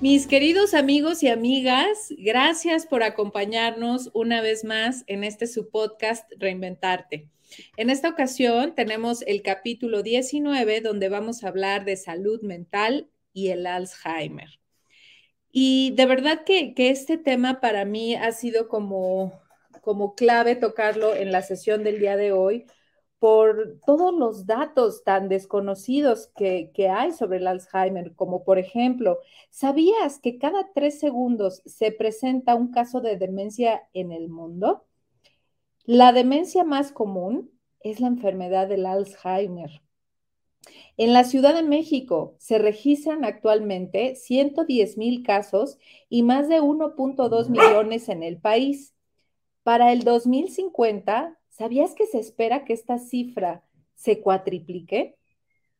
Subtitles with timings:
[0.00, 6.24] Mis queridos amigos y amigas, gracias por acompañarnos una vez más en este su podcast
[6.38, 7.28] Reinventarte.
[7.76, 13.48] En esta ocasión tenemos el capítulo 19 donde vamos a hablar de salud mental y
[13.48, 14.48] el Alzheimer.
[15.52, 19.38] Y de verdad que, este tema para mí ha sido como,
[19.82, 22.64] como clave tocarlo en la sesión del día de hoy
[23.20, 29.18] por todos los datos tan desconocidos que, hay sobre el Alzheimer, como por ejemplo,
[29.50, 34.86] ¿sabías que cada tres segundos se presenta un caso de demencia en el mundo?
[35.84, 37.50] La demencia más común
[37.80, 39.82] es la enfermedad del Alzheimer.
[40.96, 45.78] En la Ciudad de México se registran actualmente 110 mil casos
[46.08, 48.94] y más de 1.2 millones en el país.
[49.62, 53.62] Para el 2050 ¿Sabías que se espera que esta cifra
[53.94, 55.18] se cuatriplique?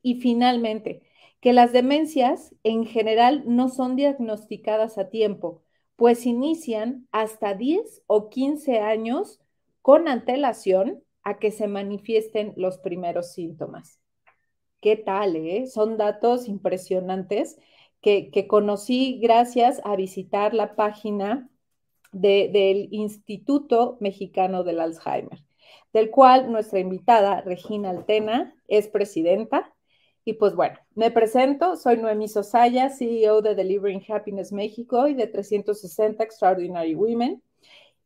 [0.03, 1.01] Y finalmente,
[1.41, 5.63] que las demencias en general no son diagnosticadas a tiempo,
[5.97, 9.41] pues inician hasta 10 o 15 años
[9.81, 13.99] con antelación a que se manifiesten los primeros síntomas.
[14.83, 15.35] ¿Qué tal?
[15.35, 15.67] Eh?
[15.67, 17.59] Son datos impresionantes
[18.03, 21.49] que, conocí gracias a visitar la página
[22.13, 25.41] del Instituto Mexicano del Alzheimer
[25.93, 29.75] del cual nuestra invitada, Regina Altena, es presidenta.
[30.25, 35.27] Y pues bueno, me presento, soy Noemí Sosaya, CEO de Delivering Happiness México y de
[35.27, 37.43] 360 Extraordinary Women.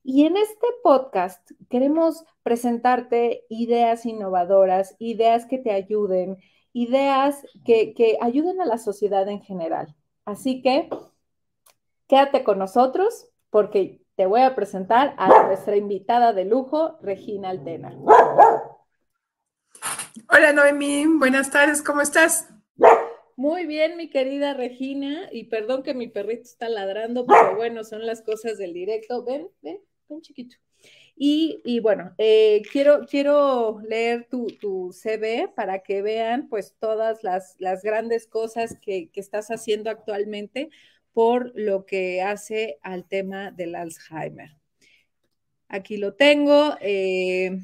[0.03, 6.37] Y en este podcast queremos presentarte ideas innovadoras, ideas que te ayuden,
[6.73, 9.95] ideas que, que ayuden a la sociedad en general.
[10.25, 10.89] Así que
[12.07, 17.97] quédate con nosotros porque te voy a presentar a nuestra invitada de lujo, Regina Altena.
[20.31, 22.49] Hola Noemí, buenas tardes, ¿cómo estás?
[23.37, 28.07] Muy bien, mi querida Regina, y perdón que mi perrito está ladrando, pero bueno, son
[28.07, 29.25] las cosas del directo.
[29.25, 30.57] Ven, ven, ven chiquito.
[31.17, 37.55] Y, bueno, eh, quiero, quiero leer tu, tu, CV para que vean pues todas las,
[37.61, 40.71] las grandes cosas que, que estás haciendo actualmente
[41.15, 44.51] por lo que hace al tema del Alzheimer.
[45.69, 46.77] Aquí lo tengo.
[46.81, 47.57] Eh,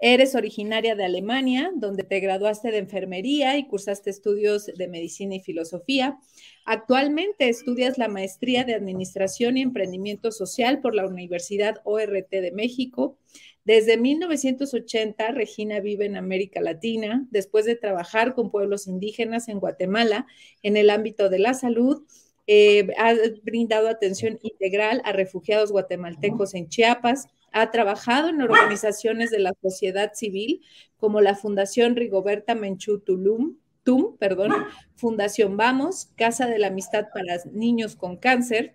[0.00, 5.40] eres originaria de Alemania, donde te graduaste de enfermería y cursaste estudios de medicina y
[5.40, 6.18] filosofía.
[6.64, 13.18] Actualmente estudias la maestría de Administración y Emprendimiento Social por la Universidad ORT de México.
[13.64, 20.26] Desde 1980, Regina vive en América Latina, después de trabajar con pueblos indígenas en Guatemala
[20.62, 22.06] en el ámbito de la salud
[22.50, 29.38] eh, ha brindado atención integral a refugiados guatemaltecos en Chiapas, ha trabajado en organizaciones de
[29.38, 30.62] la sociedad civil
[30.96, 34.52] como la Fundación Rigoberta Menchú Tulum, TUM, perdón,
[34.96, 38.72] Fundación Vamos, Casa de la Amistad para Niños con Cáncer,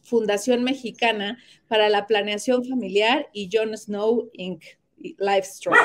[0.00, 1.38] Fundación Mexicana
[1.68, 4.64] para la Planeación Familiar y John Snow Inc.,
[4.96, 5.76] Livestrong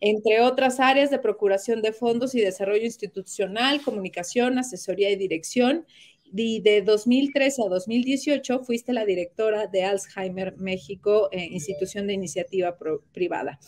[0.00, 5.86] entre otras áreas de procuración de fondos y desarrollo institucional, comunicación, asesoría y dirección,
[6.32, 12.76] de 2013 a 2018 fuiste la directora de Alzheimer México, eh, institución de iniciativa
[13.12, 13.58] privada.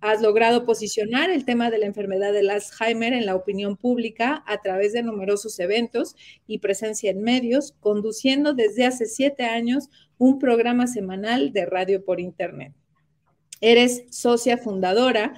[0.00, 4.60] Has logrado posicionar el tema de la enfermedad del Alzheimer en la opinión pública a
[4.60, 6.16] través de numerosos eventos
[6.46, 9.88] y presencia en medios, conduciendo desde hace siete años
[10.18, 12.72] un programa semanal de radio por Internet.
[13.60, 15.34] Eres socia fundadora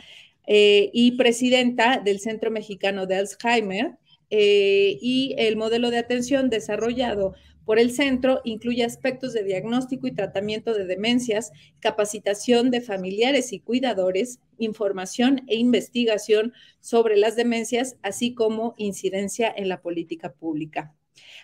[0.47, 3.99] eh, y presidenta del Centro Mexicano de Alzheimer,
[4.35, 7.35] eh, y el modelo de atención desarrollado
[7.67, 13.61] por el centro incluye aspectos de diagnóstico y tratamiento de demencias, capacitación de familiares y
[13.61, 20.95] cuidadores, información e investigación sobre las demencias, así como incidencia en la política pública.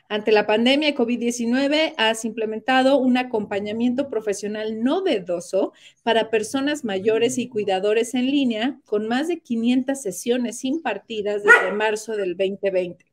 [0.09, 5.73] Ante la pandemia COVID-19, has implementado un acompañamiento profesional novedoso
[6.03, 12.17] para personas mayores y cuidadores en línea, con más de 500 sesiones impartidas desde marzo
[12.17, 13.05] del 2020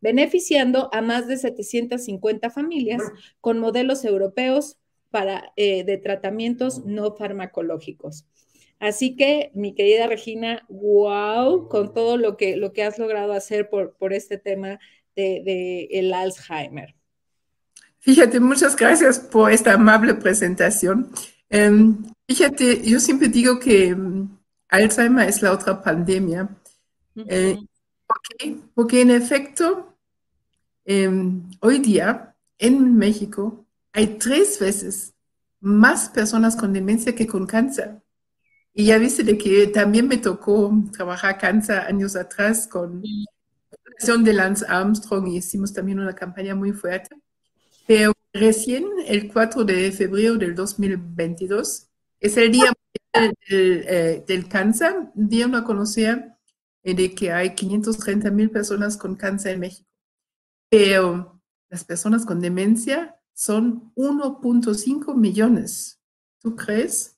[0.00, 3.02] beneficiando a más de 750 familias
[3.40, 4.78] con modelos europeos
[5.10, 8.26] para, eh, de tratamientos no farmacológicos.
[8.78, 13.68] Así que, mi querida Regina, wow, con todo lo que, lo que has logrado hacer
[13.70, 14.78] por, por este tema
[15.18, 16.94] de, el Alzheimer.
[17.98, 21.10] Fíjate, muchas gracias por esta amable presentación.
[21.50, 24.28] Em, fíjate, yo siempre digo que em,
[24.68, 26.48] Alzheimer es la otra pandemia.
[27.16, 27.56] Eh,
[28.74, 29.94] Porque en efecto,
[30.84, 35.14] em, hoy día en México hay tres veces
[35.60, 38.00] más personas con demencia que con cáncer.
[38.72, 43.02] Y ya viste de que también me tocó trabajar cáncer años atrás con
[43.98, 47.16] de Lance Armstrong hicimos también una campaña muy fuerte.
[47.86, 51.88] Pero recién, el 4 de febrero del 2022,
[52.20, 52.72] es el Día
[53.12, 56.38] del, eh, del Cáncer, dieron a conocer
[56.94, 59.88] de que hay 530 mil personas con cáncer en México.
[60.70, 66.00] Pero las personas con demencia son 1.5 millones.
[66.40, 67.16] ¿Tú crees?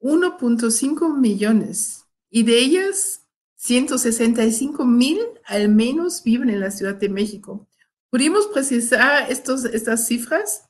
[0.00, 2.04] 1.5 millones.
[2.30, 3.21] Y de ellas,
[3.62, 7.68] 165 mil al menos viven en la Ciudad de México.
[8.10, 10.68] Pudimos precisar estos, estas cifras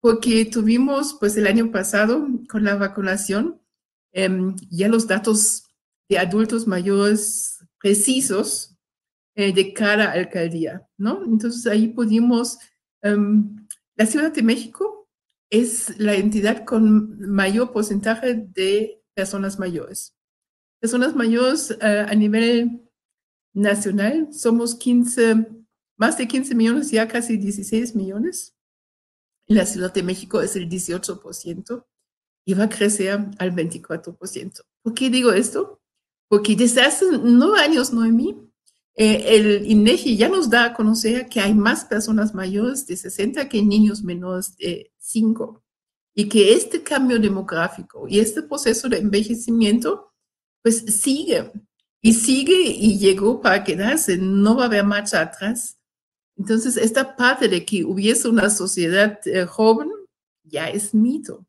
[0.00, 3.60] porque tuvimos, pues el año pasado, con la vacunación,
[4.12, 5.64] em, ya los datos
[6.08, 8.76] de adultos mayores precisos
[9.34, 11.24] eh, de cada alcaldía, ¿no?
[11.24, 12.58] Entonces ahí pudimos
[13.02, 15.08] em, la Ciudad de México
[15.50, 20.17] es la entidad con mayor porcentaje de personas mayores.
[20.80, 22.88] Personas mayores eh, a nivel
[23.52, 25.46] nacional somos 15,
[25.96, 28.54] más de 15 millones, ya casi 16 millones.
[29.46, 31.84] En la Ciudad de México es el 18%
[32.44, 34.62] y va a crecer al 24%.
[34.82, 35.80] ¿Por qué digo esto?
[36.28, 38.48] Porque desde hace nueve años, Noemí,
[38.94, 43.48] eh, el INEGI ya nos da a conocer que hay más personas mayores de 60
[43.48, 45.62] que niños menores de 5
[46.14, 50.07] y que este cambio demográfico y este proceso de envejecimiento
[50.62, 51.50] pues sigue
[52.02, 55.78] y sigue y llegó para quedarse, no va a haber marcha atrás.
[56.36, 59.90] Entonces, esta parte de que hubiese una sociedad eh, joven
[60.44, 61.44] ya es mito.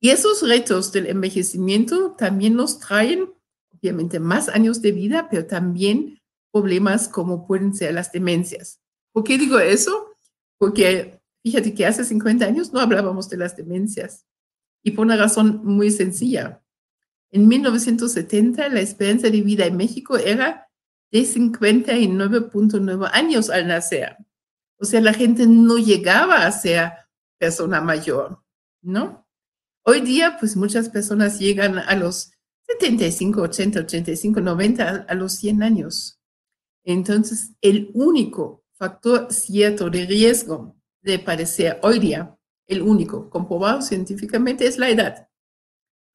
[0.00, 3.32] Y esos retos del envejecimiento también nos traen,
[3.70, 6.18] obviamente, más años de vida, pero también
[6.52, 8.80] problemas como pueden ser las demencias.
[9.12, 10.14] ¿Por qué digo eso?
[10.58, 14.24] Porque fíjate que hace 50 años no hablábamos de las demencias
[14.82, 16.63] y por una razón muy sencilla.
[17.30, 20.68] En 1970 la esperanza de vida en México era
[21.10, 24.16] de 59.9 años al nacer.
[24.78, 26.92] O sea, la gente no llegaba a ser
[27.38, 28.42] persona mayor,
[28.82, 29.26] ¿no?
[29.84, 32.32] Hoy día, pues muchas personas llegan a los
[32.62, 36.20] 75, 80, 85, 90, a los 100 años.
[36.84, 42.36] Entonces, el único factor cierto de riesgo de padecer hoy día,
[42.66, 45.28] el único comprobado científicamente es la edad.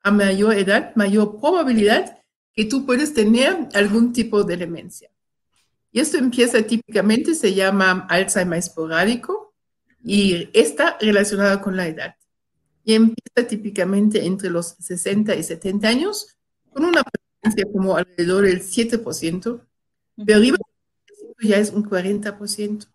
[0.01, 2.19] A mayor edad, mayor probabilidad
[2.53, 5.09] que tú puedes tener algún tipo de demencia.
[5.91, 9.53] Y esto empieza típicamente, se llama Alzheimer esporádico
[10.03, 12.15] y está relacionado con la edad.
[12.83, 16.37] Y empieza típicamente entre los 60 y 70 años,
[16.69, 19.61] con una presencia como alrededor del 7%,
[20.25, 20.57] pero arriba
[21.41, 22.87] ya es un 40%.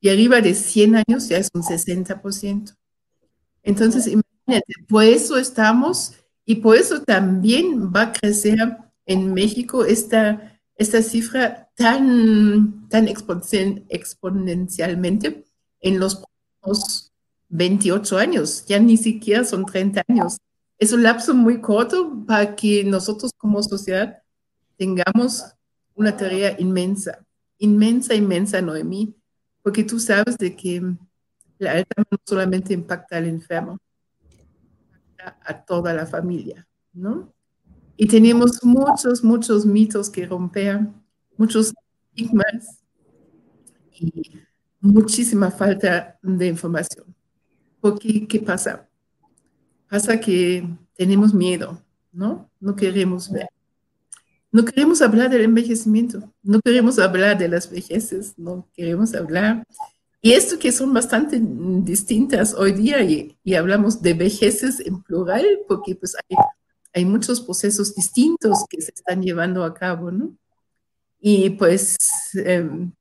[0.00, 2.76] Y arriba de 100 años ya es un 60%.
[3.62, 4.06] Entonces,
[4.46, 6.14] imagínate, por eso estamos
[6.44, 15.44] y por eso también va a crecer en México esta, esta cifra tan, tan exponencialmente
[15.80, 16.22] en los
[16.62, 17.12] próximos
[17.48, 18.64] 28 años.
[18.66, 20.38] Ya ni siquiera son 30 años.
[20.78, 24.22] Es un lapso muy corto para que nosotros como sociedad
[24.76, 25.44] tengamos
[25.94, 27.24] una tarea inmensa,
[27.58, 29.14] inmensa, inmensa, Noemí,
[29.62, 30.82] porque tú sabes de que
[31.58, 33.78] la Alzheimer no solamente impacta al enfermo,
[35.44, 37.32] a toda la familia, ¿no?
[37.96, 40.80] Y tenemos muchos, muchos mitos que romper,
[41.36, 41.72] muchos
[42.14, 42.82] estigmas
[43.92, 44.32] y
[44.80, 47.14] muchísima falta de información.
[47.80, 48.88] Porque, ¿qué pasa?
[49.88, 52.50] Pasa que tenemos miedo, ¿no?
[52.60, 53.48] No queremos ver.
[54.52, 59.64] No queremos hablar del envejecimiento, no queremos hablar de las vejeces, no queremos hablar.
[60.20, 65.94] Y esto que son bastante distintas hoy día y, hablamos de vejeces en plural porque
[65.94, 66.36] pues hay,
[66.94, 70.36] hay, muchos procesos distintos que se están llevando a cabo, ¿no?
[71.20, 71.96] Y pues
[72.34, 72.92] em,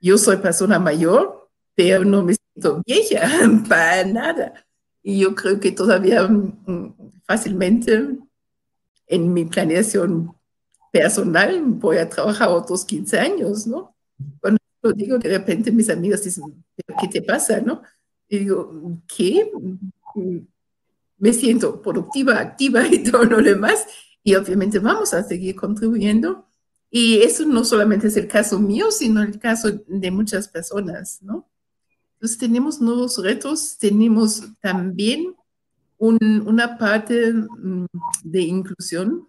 [0.00, 3.28] yo soy persona mayor, pero no me siento vieja
[3.68, 4.54] para nada.
[5.02, 6.94] Y yo creo que todavía mm,
[7.26, 8.18] fácilmente
[9.06, 10.34] en mi planeación
[10.92, 13.94] personal voy a trabajar otros 15 años, ¿no?
[14.84, 16.64] Lo digo, de repente mis amigas dicen,
[17.00, 17.82] ¿qué te pasa, no?
[18.28, 19.50] Y digo, ¿qué?
[21.18, 23.86] Me siento productiva, activa y todo lo demás.
[24.22, 26.46] Y obviamente vamos a seguir contribuyendo.
[26.90, 31.48] Y eso no solamente es el caso mío, sino el caso de muchas personas, ¿no?
[32.14, 35.34] Entonces tenemos nuevos retos, tenemos también
[35.98, 37.86] una parte mm,
[38.22, 39.28] de inclusión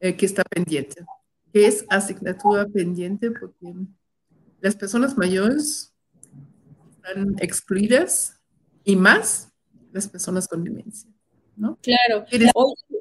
[0.00, 1.04] eh, que está pendiente,
[1.52, 3.74] que es asignatura pendiente porque
[4.60, 5.94] las personas mayores
[6.90, 8.40] están excluidas
[8.84, 9.52] y más
[9.92, 11.10] las personas con demencia,
[11.56, 11.78] ¿no?
[11.82, 12.24] Claro.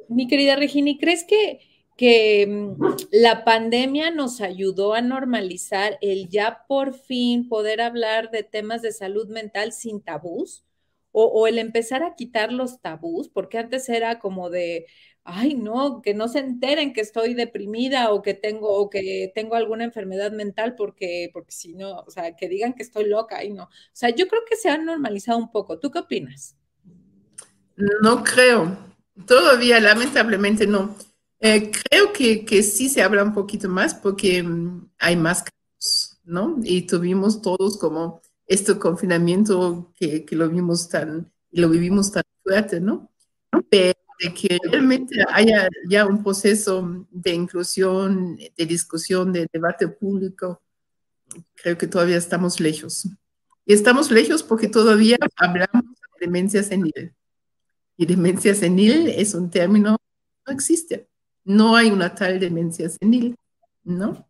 [0.09, 1.59] mi querida Regina, ¿crees que
[1.99, 8.43] que mm, la pandemia nos ayudó a normalizar el ya por fin poder hablar de
[8.43, 10.63] temas de salud mental sin tabús
[11.11, 14.85] o, el empezar a quitar los tabús, porque antes era como de,
[15.23, 19.55] ay, no, que no se enteren que estoy deprimida o que tengo, o que tengo
[19.55, 23.51] alguna enfermedad mental, porque, porque si no, o sea, que digan que estoy loca y
[23.51, 23.63] no.
[23.63, 25.79] O sea, yo creo que se ha normalizado un poco.
[25.79, 26.55] ¿Tú qué opinas?
[28.01, 28.77] No creo.
[29.25, 30.95] Todavía, lamentablemente, no.
[31.39, 36.19] Eh, creo que, que, sí se habla un poquito más porque mm, hay más casos,
[36.25, 36.57] ¿no?
[36.63, 42.81] Y tuvimos todos como este confinamiento que, que lo vimos tan, lo vivimos tan fuerte,
[42.81, 43.09] ¿no?
[43.69, 50.61] Pero de que realmente haya ya un proceso de inclusión, de discusión, de debate público,
[51.55, 53.07] creo que todavía estamos lejos.
[53.65, 55.85] Y estamos lejos porque todavía hablamos
[56.19, 57.13] de demencia senil.
[57.95, 61.09] Y demencia senil es un término que no existe
[61.49, 63.35] no hay una tal demencia senil,
[63.83, 64.28] ¿no?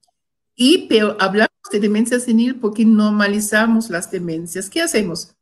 [0.61, 4.69] Y pero hablamos de demencia senil porque normalizamos las demencias.
[4.69, 5.33] ¿Qué hacemos?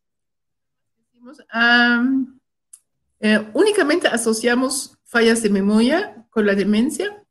[3.20, 7.26] Eh, únicamente asociamos fallas de memoria con la demencia,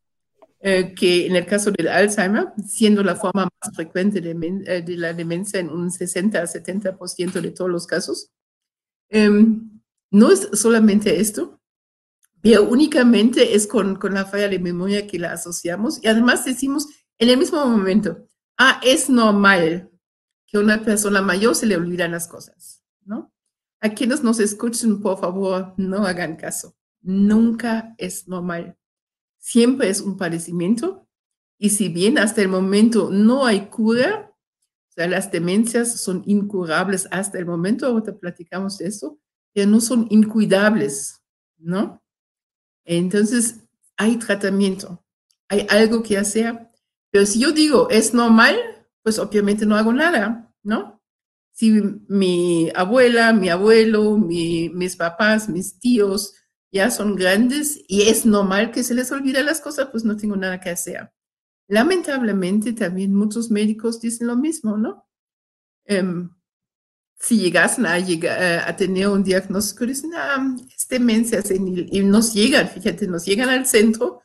[0.59, 4.33] eh, que en el caso del Alzheimer, siendo la forma más frecuente de,
[4.67, 8.33] eh, de la demencia en un 60 a 70% de todos los casos.
[9.09, 11.61] Em, no es solamente esto,
[12.43, 16.89] pero únicamente es con, con, la falla de memoria que la asociamos y además decimos
[17.19, 18.27] en el mismo momento,
[18.59, 19.91] ah, es normal
[20.47, 23.33] que a una persona mayor se le olvidan las cosas, ¿no?
[23.81, 26.77] A quienes nos escuchen, por favor, no hagan caso.
[27.03, 28.77] Nunca es normal.
[29.39, 31.07] Siempre es un padecimiento
[31.59, 34.33] y si bien hasta el momento no hay cura,
[34.91, 39.19] o sea, las demencias son incurables hasta el momento, ahorita platicamos de eso,
[39.53, 41.23] pero no son incuidables,
[41.59, 42.03] ¿no?
[42.85, 43.61] Entonces,
[43.97, 45.03] hay tratamiento,
[45.49, 46.66] hay algo que hacer.
[47.17, 48.59] Pero si yo digo, es normal,
[49.03, 51.03] pues obviamente no hago nada, ¿no?
[51.51, 56.35] Si mi abuela, mi abuelo, mis papás, mis tíos
[56.71, 60.37] ya son grandes y es normal que se les olvide las cosas, pues no tengo
[60.37, 61.11] nada que hacer.
[61.69, 65.09] Lamentablemente también muchos médicos dicen lo mismo, ¿no?
[65.87, 66.29] Em,
[67.19, 72.01] si llegasen a, llegar, eh, a tener un diagnóstico, dicen, ah, es demencia senil, y
[72.01, 74.21] nos llegan, fíjate, nos llegan al centro,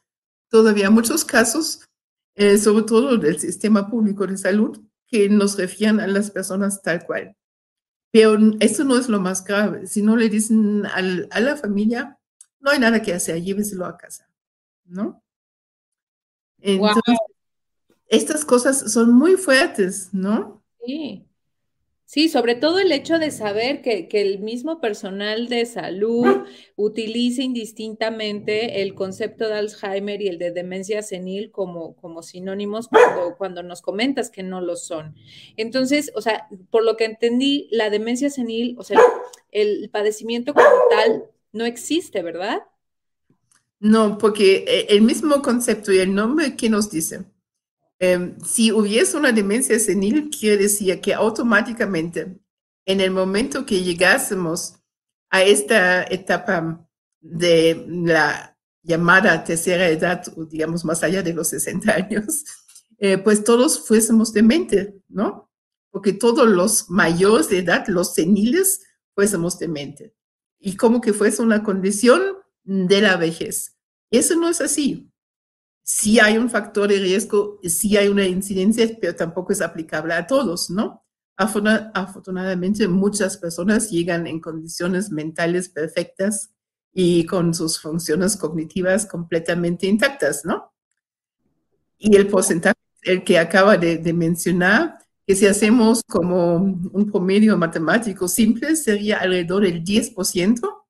[0.50, 1.88] todavía muchos casos,
[2.36, 7.06] eh, sobre todo del sistema público de salud, que nos refieren a las personas tal
[7.06, 7.36] cual.
[8.12, 9.88] Pero eso no es lo más grave.
[9.88, 12.18] Si no le dicen al, a la familia,
[12.60, 14.30] no hay nada que hacer, lléveselo a casa,
[14.86, 15.24] ¿no?
[16.60, 17.18] Entonces,
[18.08, 20.64] estas cosas son muy fuertes, ¿no?
[20.86, 21.26] Sí.
[22.14, 28.82] Sí, sobre todo el hecho de saber que, el mismo personal de salud utiliza indistintamente
[28.82, 32.90] el concepto de Alzheimer y el de demencia senil como, como sinónimos
[33.38, 35.16] cuando, nos comentas que no lo son.
[35.56, 39.00] Entonces, o sea, por lo que entendí, la demencia senil, o sea,
[39.50, 42.64] el padecimiento como tal no existe, ¿verdad?
[43.80, 47.24] No, porque eh, el mismo concepto y el nombre que nos dice
[48.04, 52.36] Em, si hubiese una demencia senil, quiere decir que automáticamente,
[52.88, 54.74] en el momento que llegásemos
[55.30, 56.84] a esta etapa
[57.20, 62.44] de la llamada tercera edad, o digamos más allá de los 60 años,
[62.98, 65.52] eh, pues todos fuésemos dementes, ¿no?
[65.92, 68.82] Porque todos los mayores de edad, los seniles,
[69.14, 70.12] fuésemos dementes.
[70.58, 73.78] Y como que fuese una condición de la vejez.
[74.10, 75.11] Eso no es así
[75.84, 80.28] sí hay un factor de riesgo, sí hay una incidencia, pero tampoco es aplicable a
[80.28, 81.06] todos, ¿no?
[81.36, 86.52] Afortunadamente, muchas personas llegan en condiciones mentales perfectas
[86.94, 90.72] y con sus funciones cognitivas completamente intactas, ¿no?
[91.98, 97.58] Y el porcentaje, el que acaba de, de mencionar, que si hacemos como un promedio
[97.58, 100.86] matemático simple, sería alrededor del 10%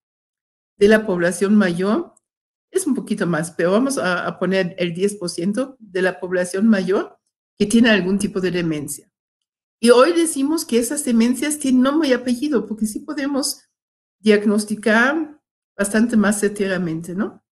[0.77, 2.10] de la población mayor
[2.81, 7.17] es un poquito más, pero vamos a, poner el 10% de la población mayor
[7.57, 9.09] que tiene algún tipo de demencia.
[9.79, 13.63] Y hoy decimos que esas demencias tienen nombre y apellido, porque sí podemos
[14.19, 15.39] diagnosticar
[15.77, 17.43] bastante más certeramente, ¿no?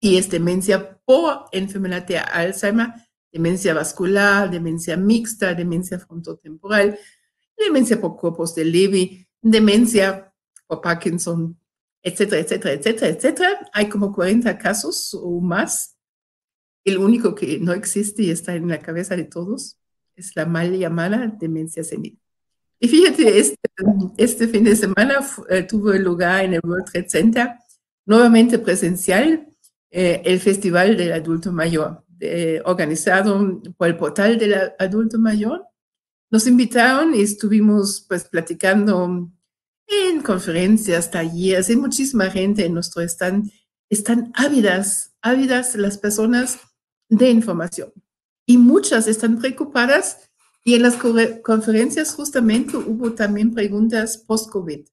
[0.00, 2.88] Y es demencia por enfermedad de Alzheimer,
[3.32, 6.98] demencia vascular, demencia mixta, demencia frontotemporal,
[7.56, 10.32] demencia por cuerpos de Levy, demencia
[10.66, 11.58] por Parkinson,
[12.02, 13.70] etcétera, etcétera, etcétera, etcétera.
[13.72, 15.96] Hay como 40 casos o más.
[16.84, 19.78] El único que no existe y está en la cabeza de todos
[20.16, 22.18] es la mal llamada demencia senil.
[22.80, 23.56] Y fíjate, este,
[24.16, 27.50] este fin de semana eh, tuvo lugar en el World Trade Center,
[28.04, 29.46] nuevamente presencial,
[29.90, 32.04] eh, el Festival del Adulto Mayor,
[32.64, 35.64] organizado por el portal del Adulto Mayor.
[36.30, 39.30] Nos invitaron y estuvimos pues platicando
[39.86, 43.50] en conferencias, talleres, hay muchísima gente en nuestro stand.
[43.90, 46.58] Están ávidas, ávidas las personas
[47.08, 47.92] de información
[48.46, 50.30] y muchas están preocupadas
[50.64, 54.86] y en las conferencias justamente hubo también preguntas post-COVID.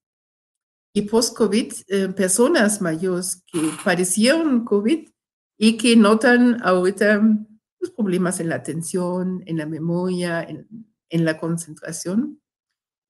[0.94, 5.08] Y post-COVID, eh, personas mayores que padecieron COVID
[5.58, 7.38] y que notan ahorita los
[7.78, 10.68] pues, problemas en la atención, en la memoria, en,
[11.10, 12.42] en la concentración.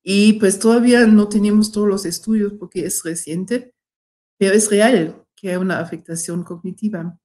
[0.04, 3.74] Y pues todavía no tenemos todos los estudios porque es reciente,
[4.38, 7.18] pero es real que hay una afectación cognitiva.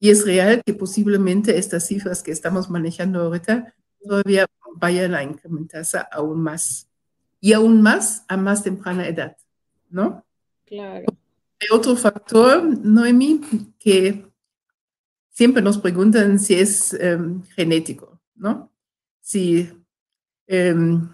[0.00, 5.98] Y es real que posiblemente estas cifras que estamos manejando ahorita todavía vayan a incrementarse
[6.10, 6.88] aún más.
[7.40, 9.36] Y aún más a más temprana edad,
[9.90, 10.24] ¿no?
[10.64, 11.06] Claro.
[11.60, 13.40] Hay otro factor, Noemi,
[13.78, 14.26] que
[15.30, 18.72] siempre nos preguntan si es em, genético, ¿no?
[19.20, 19.70] Si
[20.46, 21.08] em,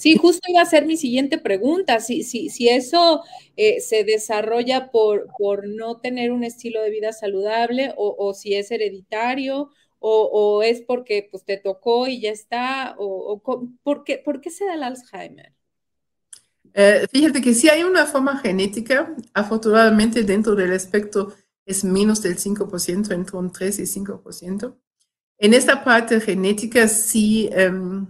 [0.00, 3.22] Sí, justo iba a ser mi siguiente pregunta, si, si, si eso
[3.54, 8.70] eh, se desarrolla por, por no tener un estilo de vida saludable o, si es
[8.70, 13.42] hereditario o, es porque pues, te tocó y ya está, o,
[13.82, 15.52] ¿por, qué, ¿por, qué, se da el Alzheimer?
[16.72, 21.34] Eh, fíjate que si hay una forma genética, afortunadamente dentro del espectro
[21.66, 24.74] es menos del 5%, entre un 3 y 5%.
[25.36, 28.06] En esta parte genética sí em,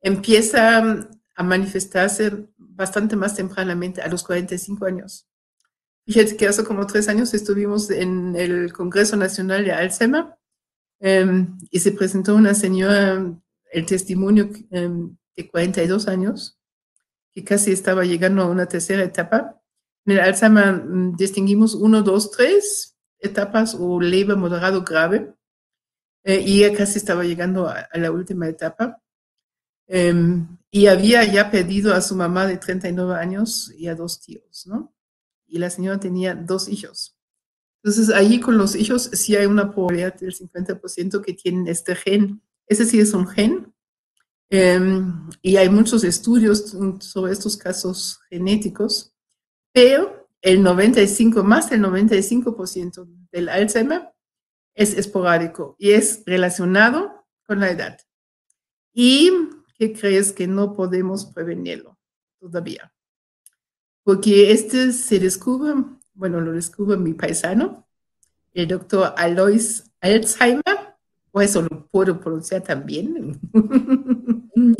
[0.00, 5.28] empieza a manifestarse bastante más tempranamente, a los 45 años.
[6.06, 10.26] Fíjate que hace como tres años estuvimos en el Congreso Nacional de Alzheimer
[11.00, 13.22] em, y se presentó una señora,
[13.70, 16.58] el testimonio em, de 42 años,
[17.32, 19.60] que casi estaba llegando a una tercera etapa.
[20.06, 25.34] En el Alzheimer mm, distinguimos uno, dos, tres etapas o leve, moderado, grave.
[26.24, 29.02] Eh, y ella casi estaba llegando a la última etapa.
[29.88, 34.66] Em, y había ya pedido a su mamá de 39 años y a dos tíos,
[34.66, 34.94] ¿no?
[35.46, 37.16] Y la señora tenía dos hijos.
[37.82, 42.42] Entonces, allí con los hijos sí hay una probabilidad del 50% que tienen este gen.
[42.66, 43.72] Ese sí es un gen.
[44.50, 49.14] Em, y hay muchos estudios sobre estos casos genéticos,
[49.72, 54.10] pero el 95, más del 95% del Alzheimer
[54.74, 57.98] es esporádico y es relacionado con la edad.
[58.92, 59.30] Y
[59.78, 61.98] ¿qué crees que no podemos prevenirlo
[62.40, 62.92] todavía?
[64.02, 65.74] Porque este se descubre,
[66.14, 67.86] bueno, lo descubre mi paisano,
[68.54, 70.94] el doctor Alois Alzheimer,
[71.32, 73.38] o eso lo puedo pronunciar también,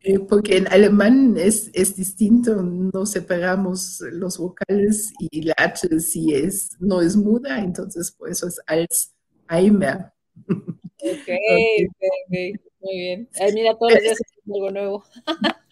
[0.00, 6.34] eh, porque en alemán es, es, distinto, no separamos los vocales y la H sí
[6.34, 10.12] es, no es muda, entonces por eso es Alzheimer.
[11.04, 11.28] Ok,
[12.28, 13.28] ok, muy bien.
[13.54, 14.18] mira, los días
[14.52, 15.04] algo nuevo.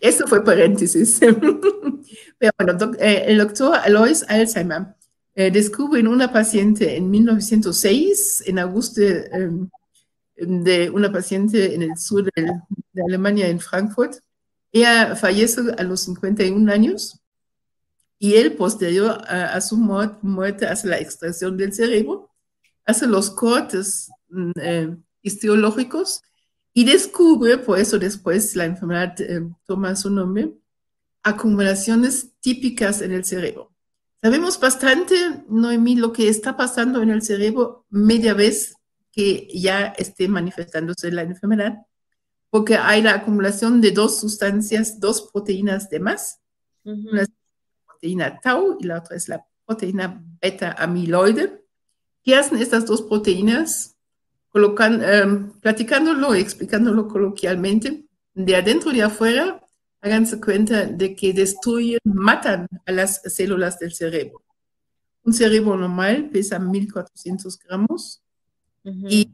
[0.00, 1.18] Eso fue paréntesis.
[2.38, 4.94] Pero bueno, eh, el doctor Alois Alzheimer
[5.34, 9.68] eh, descubre en una paciente en 1906, en agosto, em,
[10.36, 14.16] de una paciente en el sur de, Alemania, en Frankfurt.
[14.72, 17.20] Ella fallece a los 51 años
[18.18, 22.30] y él, posterior a, su muerte, hace la extracción del cerebro,
[22.84, 26.22] hace los cortes mm, eh, histológicos
[26.78, 30.52] y descubre, por eso después la enfermedad eh, toma su nombre,
[31.22, 33.72] acumulaciones típicas en el cerebro.
[34.20, 35.14] Sabemos bastante,
[35.48, 38.76] Noemí, lo que está pasando en el cerebro media vez
[39.10, 41.78] que ya esté manifestándose la enfermedad,
[42.50, 46.42] porque hay la acumulación de dos sustancias, dos proteínas de más,
[46.84, 51.64] una es la proteína tau y la otra es la proteína beta amiloide.
[52.22, 53.95] ¿Qué hacen estas dos proteínas?
[54.56, 59.62] Em, platicándolo explicándolo coloquialmente, de adentro y afuera,
[60.00, 64.42] háganse cuenta de que destruyen, matan a las células del cerebro.
[65.24, 68.22] Un cerebro normal pesa 1400 gramos
[68.84, 69.30] y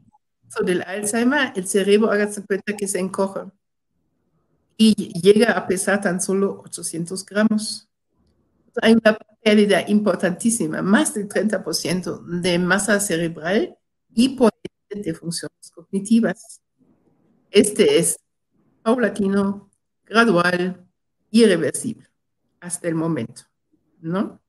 [0.65, 3.41] del Alzheimer, el cerebro, háganse cuenta que se encoge
[4.75, 7.87] y llega a pesar tan solo 800 gramos.
[8.81, 13.77] Hay una pérdida importantísima, más del 30% de masa cerebral
[14.13, 14.53] y por
[15.01, 16.61] de funciones cognitivas.
[17.49, 18.19] Este es
[18.81, 19.69] paulatino,
[20.05, 20.85] gradual,
[21.31, 22.07] irreversible
[22.59, 23.43] hasta el momento,
[23.99, 24.39] ¿no?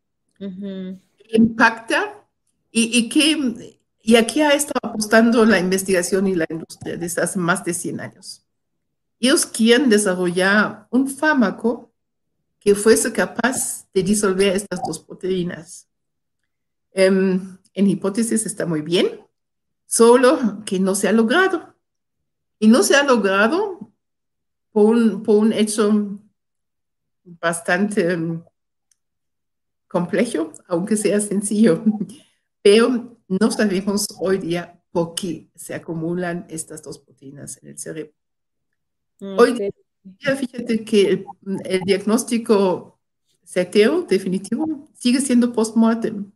[1.32, 2.26] Impacta
[2.70, 7.38] y, y, que, y aquí ha estado apostando la investigación y la industria desde hace
[7.38, 8.44] más de 100 años.
[9.18, 11.92] Ellos quieren desarrollar un fármaco
[12.60, 15.88] que fuese capaz de disolver estas dos proteínas.
[16.92, 19.20] Em, en hipótesis está muy bien,
[19.86, 21.74] solo que no se ha logrado.
[22.58, 23.92] Y no se ha logrado
[24.72, 26.18] por un, por un hecho
[27.24, 28.44] bastante mm,
[29.88, 31.82] complejo, aunque sea sencillo.
[32.62, 38.12] Pero no sabemos hoy día por qué se acumulan estas dos proteínas en el cerebro.
[39.20, 41.26] Hoy día, fíjate que el,
[41.64, 42.98] el diagnóstico
[43.44, 46.32] certero, definitivo, sigue siendo post-mortem,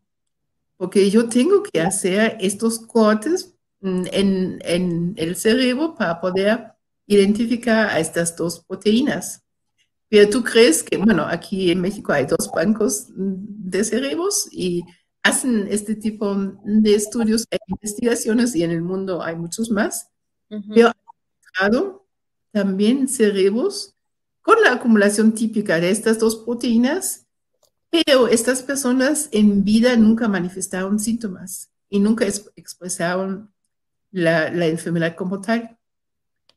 [0.78, 6.72] porque yo tengo que hacer estos cortes mm, en, en, el cerebro para poder
[7.06, 9.42] identificar a estas dos proteínas.
[10.08, 13.34] Pero tú crees que, bueno, aquí en México hay dos bancos mm,
[13.70, 14.82] de cerebros y
[15.22, 20.08] hacen este tipo de estudios e investigaciones y en el mundo hay muchos más.
[20.48, 20.92] Pero
[22.52, 23.94] también cerebros
[24.40, 27.27] con la acumulación típica de estas dos proteínas,
[27.90, 33.52] pero estas personas en vida nunca manifestaron síntomas y nunca expresaron
[34.10, 35.78] la, la enfermedad como tal.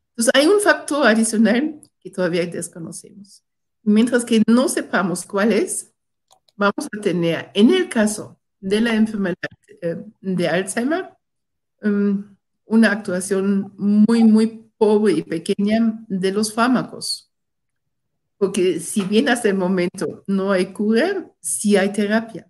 [0.10, 3.44] Entonces hay un factor adicional que todavía desconocemos.
[3.84, 5.92] Mientras que no sepamos cuál es,
[6.56, 9.36] vamos a tener, en el caso de la enfermedad
[9.82, 11.10] eh, de Alzheimer,
[11.82, 17.31] um, una actuación muy, muy pobre y pequeña de los fármacos.
[18.42, 22.50] Porque si bien hasta el momento no hay cura, sí hay terapia.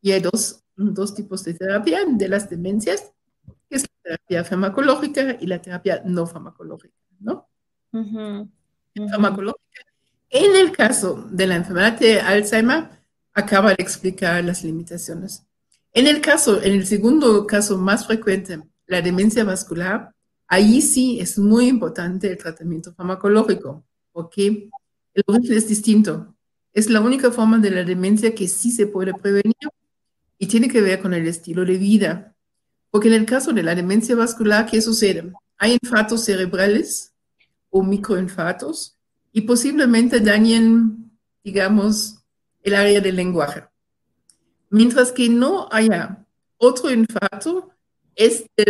[0.00, 3.12] Y hay dos, dos tipos de terapia de las demencias,
[3.70, 7.48] que es la terapia farmacológica y la terapia no farmacológica, ¿no?
[7.92, 9.82] Farmacológica.
[10.28, 12.88] En el caso de la enfermedad de Alzheimer,
[13.32, 15.46] acaba de explicar las limitaciones.
[15.92, 20.12] En el caso, en el segundo caso más frecuente, la demencia vascular,
[20.48, 24.68] ahí sí es muy importante el tratamiento farmacológico, porque
[25.14, 26.34] el origen es distinto.
[26.72, 29.54] Es la única forma de la demencia que sí se puede prevenir
[30.38, 32.34] y tiene que ver con el estilo de vida.
[32.90, 35.32] Porque en el caso de la demencia vascular, ¿qué sucede?
[35.58, 37.12] Hay infartos cerebrales
[37.70, 38.96] o microinfartos
[39.32, 41.10] y posiblemente dañen,
[41.44, 42.18] digamos,
[42.62, 43.64] el área del lenguaje.
[44.70, 46.24] Mientras que no haya
[46.56, 47.70] otro infarto,
[48.14, 48.64] este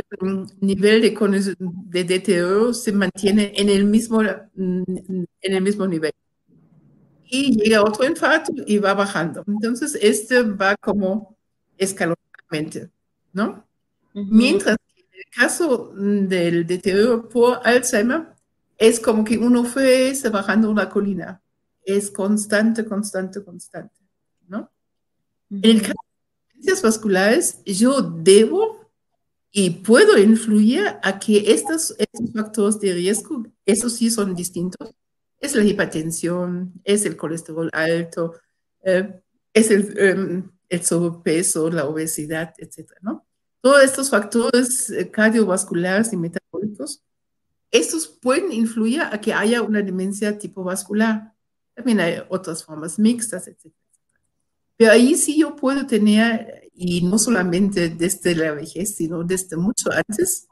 [0.61, 6.12] nivel de, de deterioro se mantiene en el mismo, en el mismo nivel
[7.35, 9.42] y llega otro infarto y va bajando.
[9.47, 11.35] Entonces, este va como
[11.79, 12.90] escalonadamente,
[13.33, 13.66] ¿no?
[14.12, 18.27] Mientras que en el caso del deterioro por Alzheimer,
[18.77, 21.40] es como que uno fue bajando una colina.
[21.83, 23.99] Es constante, constante, constante,
[24.47, 24.71] ¿no?
[25.51, 25.95] En el caso
[26.55, 28.90] de las vasculares, yo debo
[29.51, 34.92] y puedo influir a que estos, estos factores de riesgo, esos sí son distintos,
[35.42, 38.35] es la hipertensión, es el colesterol alto,
[38.85, 39.20] eh,
[39.52, 43.26] es em, el, sobrepeso, la obesidad, etcétera, ¿no?
[43.61, 47.02] Todos estos factores eh, cardiovasculares y metabólicos,
[47.72, 51.33] estos pueden influir a que haya una demencia tipo vascular.
[51.74, 53.74] También hay otras formas mixtas, etcétera.
[54.76, 59.90] Pero ahí sí yo puedo tener, y no solamente desde la vejez, sino desde mucho
[59.90, 60.46] antes,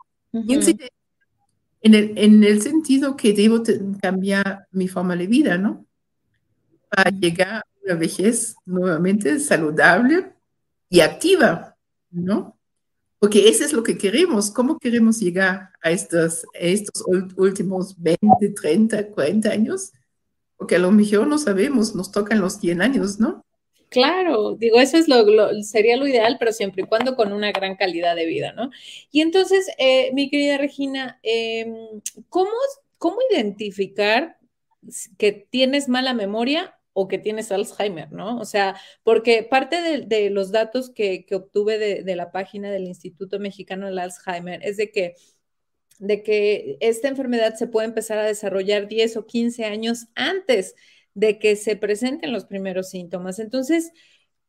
[1.82, 3.62] en el, en el sentido que debo
[4.00, 5.86] cambiar mi forma de vida, ¿no?
[6.88, 10.32] Para llegar a una vejez nuevamente saludable
[10.88, 11.76] y activa,
[12.10, 12.58] ¿no?
[13.18, 14.50] Porque eso es lo que queremos.
[14.50, 17.04] ¿Cómo queremos llegar a estos, estos
[17.36, 19.92] últimos 20, 30, 40 años?
[20.56, 23.44] Porque a lo mejor no sabemos, nos tocan los 100 años, ¿no?
[23.90, 25.24] Claro, digo, eso es lo,
[25.64, 28.70] sería lo ideal, pero siempre y cuando con una gran calidad de vida, ¿no?
[29.10, 31.74] Y entonces, eh, mi querida Regina, em,
[32.28, 32.52] ¿cómo,
[32.98, 34.38] ¿cómo identificar
[35.18, 38.38] que tienes mala memoria o que tienes Alzheimer, ¿no?
[38.38, 43.40] O sea, porque parte de, los datos que, obtuve de, de, la página del Instituto
[43.40, 45.16] Mexicano del Alzheimer es de que,
[45.98, 50.76] de que esta enfermedad se puede empezar a desarrollar 10 o 15 años antes
[51.14, 53.38] de que se presenten los primeros síntomas.
[53.38, 53.92] Entonces,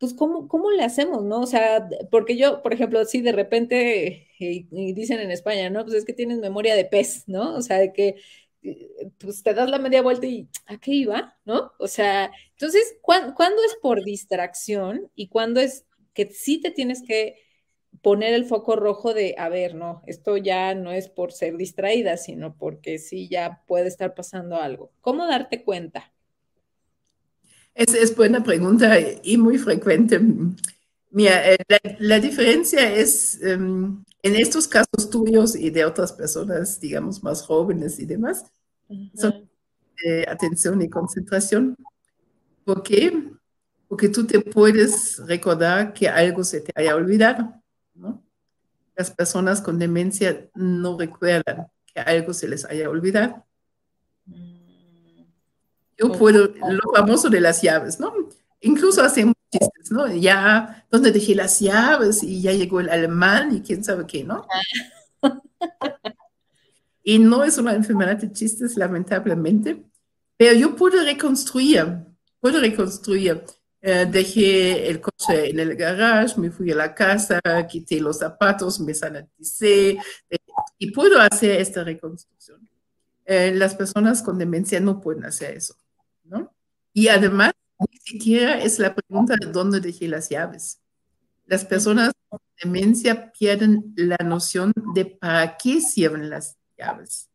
[0.01, 1.41] pues, ¿cómo, cómo le hacemos, no?
[1.41, 5.83] O sea, porque yo, por ejemplo, si de repente, y, dicen en España, ¿no?
[5.83, 7.55] Pues es que tienes memoria de pez, ¿no?
[7.55, 8.15] O sea, de que
[8.63, 11.37] eh, pues te das la media vuelta y ¿a qué iba?
[11.45, 11.71] ¿No?
[11.79, 17.37] O sea, entonces, ¿cuándo, es por distracción y cuándo es que sí te tienes que
[18.01, 22.17] poner el foco rojo de, a ver, no, esto ya no es por ser distraída,
[22.17, 24.91] sino porque sí ya puede estar pasando algo.
[25.01, 26.13] ¿Cómo darte cuenta?
[27.73, 30.19] Es, es buena pregunta y muy frecuente.
[31.09, 31.57] Mira, eh,
[31.99, 37.99] la, diferencia es em, en estos casos tuyos y de otras personas, digamos, más jóvenes
[37.99, 38.45] y demás,
[39.15, 39.49] son
[40.27, 41.75] atención y concentración.
[42.63, 43.31] ¿Por qué?
[43.87, 47.53] Porque tú te puedes recordar que algo se te haya olvidado.
[47.93, 48.23] ¿no?
[48.95, 53.45] Las personas con demencia no recuerdan que algo se les haya olvidado.
[54.25, 54.60] Mm.
[56.01, 58.11] Yo puedo, lo famoso de las llaves, ¿no?
[58.61, 60.07] Incluso hacemos chistes, ¿no?
[60.07, 62.23] Ya, ¿dónde dejé las llaves?
[62.23, 64.47] Y ya llegó el alemán y quién sabe qué, ¿no?
[67.03, 69.83] y no es una enfermedad de chistes, lamentablemente,
[70.37, 71.85] pero yo puedo reconstruir,
[72.39, 73.43] puedo reconstruir.
[73.83, 78.79] Eh, dejé el coche en el garage, me fui a la casa, quité los zapatos,
[78.79, 79.97] me sanaticé
[80.77, 82.67] y puedo hacer esta reconstrucción.
[83.25, 85.75] Eh, las personas con demencia no pueden hacer eso.
[86.93, 90.79] Y además, ni siquiera es la pregunta de dónde dejé las llaves.
[91.45, 97.29] Las personas con demencia pierden la noción de para qué sirven las llaves.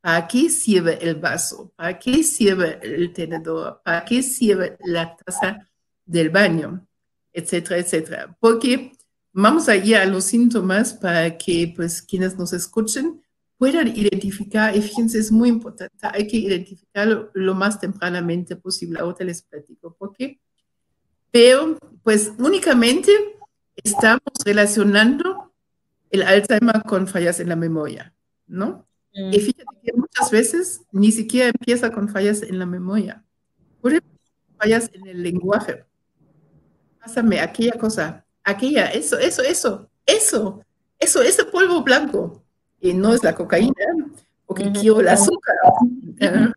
[0.00, 1.72] ¿Para qué sirve el vaso?
[1.76, 3.82] ¿Para qué sirve el tenedor?
[3.84, 5.68] ¿Para qué sirve la taza
[6.06, 6.86] del baño?
[7.32, 8.36] Etcétera, etcétera.
[8.40, 8.92] Porque
[9.32, 13.22] vamos a ir a los síntomas para que pues quienes nos escuchen
[13.60, 19.00] puedan identificar, y fíjense, es muy importante, hay que identificarlo lo más tempranamente posible.
[19.00, 20.40] Ahora les platico por qué.
[21.30, 23.12] Pero pues únicamente
[23.76, 25.52] estamos relacionando
[26.08, 28.14] el Alzheimer con fallas en la memoria,
[28.46, 28.88] ¿no?
[29.12, 29.42] Y mm.
[29.42, 33.22] fíjate que muchas veces ni siquiera empieza con fallas en la memoria.
[33.82, 34.00] Puede
[34.56, 35.84] fallas en el lenguaje.
[36.98, 40.64] Pásame aquella cosa, aquella, eso, eso, eso, eso,
[40.98, 42.39] eso, ese polvo blanco.
[42.80, 43.74] Y no es la cocaína,
[44.46, 45.54] porque quiero el azúcar.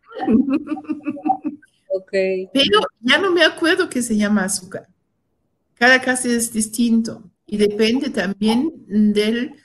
[1.89, 2.49] okay.
[2.53, 4.88] Pero ya no me acuerdo que se llama azúcar.
[5.75, 9.55] Cada caso es distinto y depende también del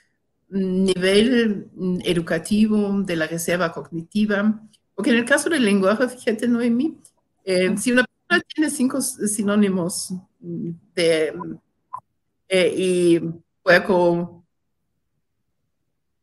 [0.49, 1.69] nivel
[2.03, 4.61] educativo, de la reserva cognitiva,
[4.95, 6.97] porque en el caso del lenguaje, fíjate, Noemi,
[7.45, 11.33] eh, si una persona tiene cinco sinónimos de
[12.49, 13.21] eh, y
[13.63, 14.38] puerco,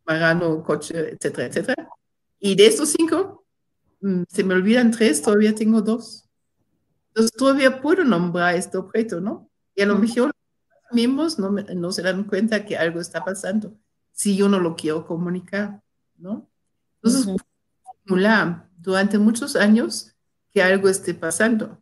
[0.07, 1.89] marano, coche, etcétera, etcétera,
[2.39, 3.45] y de estos cinco,
[4.01, 6.29] mm, se me olvidan tres, todavía tengo dos.
[7.09, 9.49] Entonces todavía puedo nombrar este objeto, ¿no?
[9.75, 13.75] Y a lo mejor los miembros no, no se dan cuenta que algo está pasando
[14.17, 15.83] si yo no lo quiero comunicar,
[16.17, 16.49] ¿no?
[17.03, 17.37] Entonces,
[18.03, 20.17] simular durante muchos años
[20.53, 21.79] que algo esté pasando.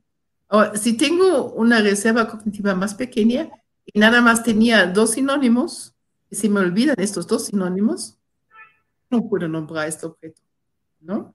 [0.48, 3.50] Ahora, si tengo una reserva cognitiva más pequeña
[3.86, 5.93] y nada más tenía dos sinónimos,
[6.34, 8.18] y si me olvidan estos dos sinónimos,
[9.08, 10.42] no puedo nombrar este objeto,
[11.00, 11.32] ¿no?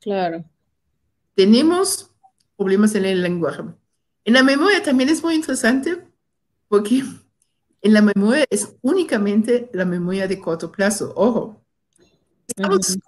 [0.00, 0.44] Claro.
[1.36, 2.10] Tenemos
[2.56, 3.62] problemas en el lenguaje.
[4.24, 6.04] En la memoria también es muy interesante
[6.66, 7.04] porque
[7.82, 11.12] en la memoria es únicamente la memoria de corto plazo.
[11.14, 11.62] Ojo,
[12.48, 12.98] estamos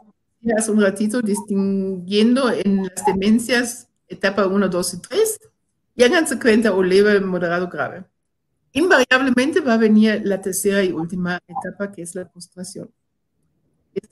[0.57, 5.41] hace un ratito distinguiendo en las demencias etapa 1, 2 y 3
[5.97, 8.05] y háganse cuenta o leve, moderado, grave.
[8.77, 12.91] Invariablemente va a venir la tercera y última etapa que es la frustración.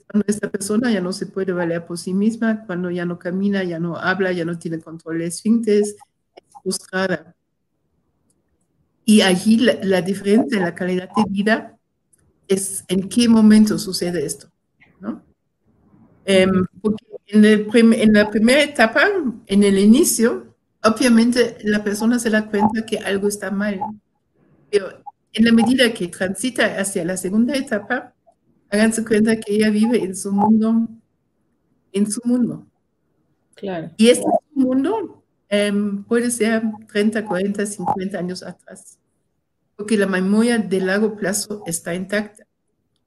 [0.09, 3.61] Cuando esta persona ya no se puede valer por sí misma, cuando ya no camina,
[3.65, 5.97] ya no habla, ya no tiene control de esfínteres,
[6.33, 7.35] es frustrada.
[9.03, 11.77] Y allí la, diferencia en la calidad de vida
[12.47, 14.49] es en qué momento sucede esto.
[16.23, 16.65] Em,
[17.27, 19.03] en, en, la primera etapa,
[19.45, 23.81] en el inicio, obviamente la persona se da cuenta que algo está mal.
[24.73, 28.13] Pero en la medida que transita hacia la segunda etapa,
[28.69, 30.87] háganse cuenta que ella vive en su mundo,
[31.91, 32.65] en su mundo.
[33.55, 33.91] Claro.
[33.97, 35.23] Y este mundo
[35.55, 38.97] Em, puede ser 30, 40, 50 años atrás,
[39.75, 42.47] porque la memoria de largo plazo está intacta,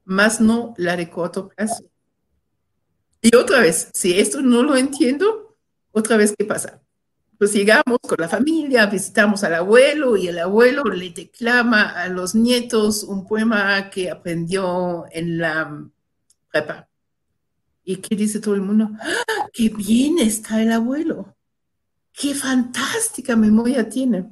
[0.05, 1.91] más no la de corto plazo.
[3.21, 5.57] Y otra vez, si esto no lo entiendo,
[5.91, 6.81] otra vez, ¿qué pasa?
[7.39, 12.35] Pues llegamos con la familia, visitamos al abuelo y el abuelo le declama a los
[12.35, 15.87] nietos un poema que aprendió en la
[16.51, 16.89] prepa.
[17.85, 18.91] ¿Y qué dice todo el mundo?
[19.01, 21.37] ¡Ah, ¡Qué bien está el abuelo!
[22.17, 24.29] qué fantástica memoria tiene.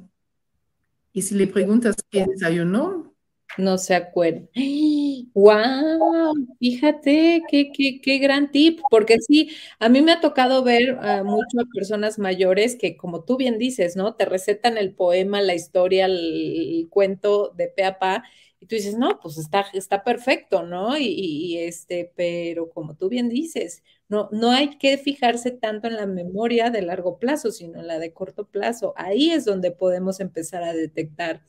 [1.13, 3.14] Y si le preguntas qué desayunó,
[3.57, 4.41] no se acuerda.
[5.33, 6.35] ¡Wow!
[6.59, 11.23] Fíjate qué, qué, qué, gran tip, porque sí, a mí me ha tocado ver a
[11.23, 14.15] muchas personas mayores que, como tú bien dices, ¿no?
[14.15, 18.23] Te recetan el poema, la historia, el, cuento de pe a pa,
[18.59, 20.97] y tú dices, no, pues está, está perfecto, ¿no?
[20.97, 25.95] Y, y, este, pero como tú bien dices, no, no hay que fijarse tanto en
[25.95, 28.93] la memoria de largo plazo, sino en la de corto plazo.
[28.97, 31.41] Ahí es donde podemos empezar a detectar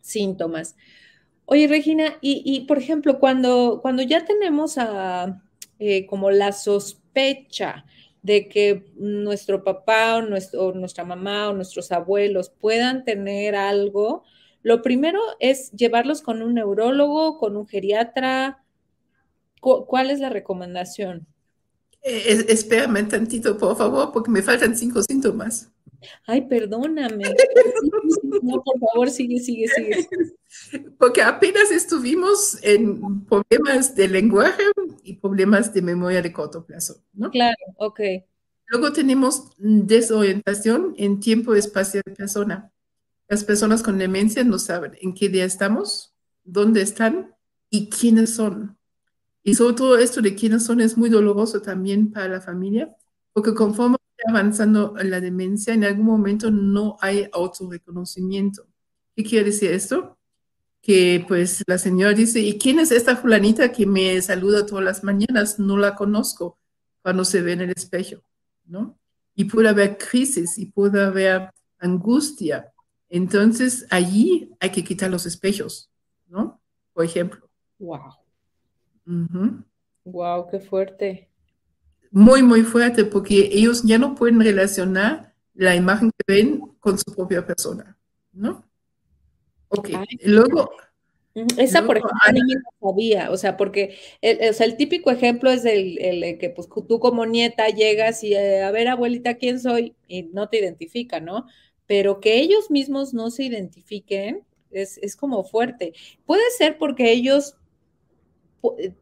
[0.00, 0.76] síntomas.
[1.52, 4.78] Oye, Regina, y, por ejemplo, cuando, cuando ya tenemos
[5.78, 7.84] eh, como la sospecha
[8.22, 14.24] de que nuestro papá o nuestra mamá o nuestros abuelos puedan tener algo,
[14.62, 18.64] lo primero es llevarlos con un neurólogo, con un geriatra.
[19.60, 21.26] ¿Cuál es la recomendación?
[22.02, 25.70] Eh, espérame tantito, por favor, porque me faltan cinco síntomas.
[26.26, 27.24] Ay, perdóname.
[28.42, 30.08] no, por favor, sigue, sigue, sigue.
[30.98, 34.62] Porque apenas estuvimos en problemas de lenguaje
[35.02, 37.30] y problemas de memoria de corto plazo, ¿no?
[37.30, 38.00] Claro, ok.
[38.68, 42.72] Luego tenemos desorientación en tiempo y espacio de persona.
[43.28, 47.34] Las personas con demencia no saben en qué día estamos, dónde están
[47.70, 48.76] y quiénes son.
[49.42, 52.94] Y sobre todo esto de quiénes son es muy doloroso también para la familia,
[53.32, 53.96] porque conforme
[54.28, 58.66] avanzando la demencia, en algún momento no hay autorreconocimiento.
[59.14, 60.18] ¿Qué quiere decir esto?
[60.80, 65.04] Que pues la señora dice, ¿y quién es esta fulanita que me saluda todas las
[65.04, 65.58] mañanas?
[65.58, 66.58] No la conozco
[67.02, 68.22] cuando se ve en el espejo,
[68.64, 68.98] ¿no?
[69.34, 72.72] Y puede haber crisis y puede haber angustia.
[73.08, 75.90] Entonces allí hay que quitar los espejos,
[76.28, 76.60] ¿no?
[76.92, 77.48] Por ejemplo.
[77.78, 78.14] Wow.
[80.04, 81.31] Wow, qué fuerte
[82.12, 87.12] muy, muy fuerte porque ellos ya no pueden relacionar la imagen que ven con su
[87.14, 87.98] propia persona,
[88.32, 88.64] ¿no?
[89.68, 89.88] Ok,
[90.24, 90.70] luego...
[91.56, 92.44] Esa, por ejemplo,
[92.80, 96.50] no sabía, o sea, porque el, o sea, el típico ejemplo es el, el, que
[96.50, 99.96] pues tú como nieta llegas y eh, a ver, abuelita, ¿quién soy?
[100.06, 101.46] Y no te identifica, ¿no?
[101.86, 105.94] Pero que ellos mismos no se identifiquen es, es como fuerte.
[106.26, 107.56] Puede ser porque ellos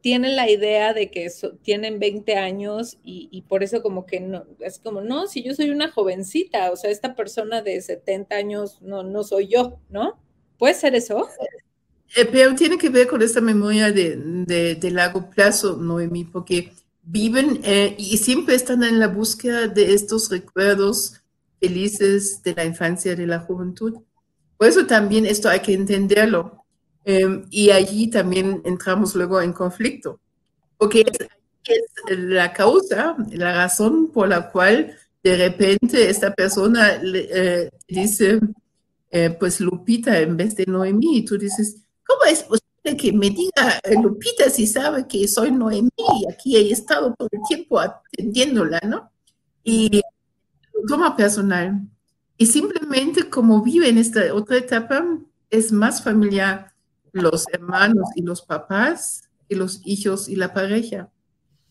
[0.01, 1.29] tienen la idea de que
[1.61, 5.69] tienen 20 años y, por eso como que no, es como, no, si yo soy
[5.69, 10.19] una jovencita, o sea, esta persona de 70 años no, no soy yo, ¿no?
[10.57, 11.27] ¿Puede ser eso?
[12.15, 14.17] Eh, pero tiene que ver con esta memoria de,
[14.75, 20.29] de, largo plazo, Noemi, porque viven eh, y siempre están en la búsqueda de estos
[20.29, 21.21] recuerdos
[21.59, 24.01] felices de la infancia, de la juventud.
[24.57, 26.60] Por eso también esto hay que entenderlo.
[27.03, 30.19] Em, y allí también entramos luego en conflicto,
[30.77, 38.39] porque es, la causa, la razón por la cual de repente esta persona eh, dice,
[39.09, 43.29] eh, pues Lupita en vez de Noemí, y tú dices, ¿cómo es posible que me
[43.29, 47.79] diga eh, Lupita si sabe que soy Noemí y aquí he estado todo el tiempo
[47.79, 49.11] atendiéndola, ¿no?
[49.63, 50.01] Y
[50.87, 51.81] toma personal.
[52.37, 55.05] Y simplemente como vive en esta otra etapa,
[55.49, 56.70] es más familiar
[57.11, 61.09] los hermanos y los papás y los hijos y la pareja,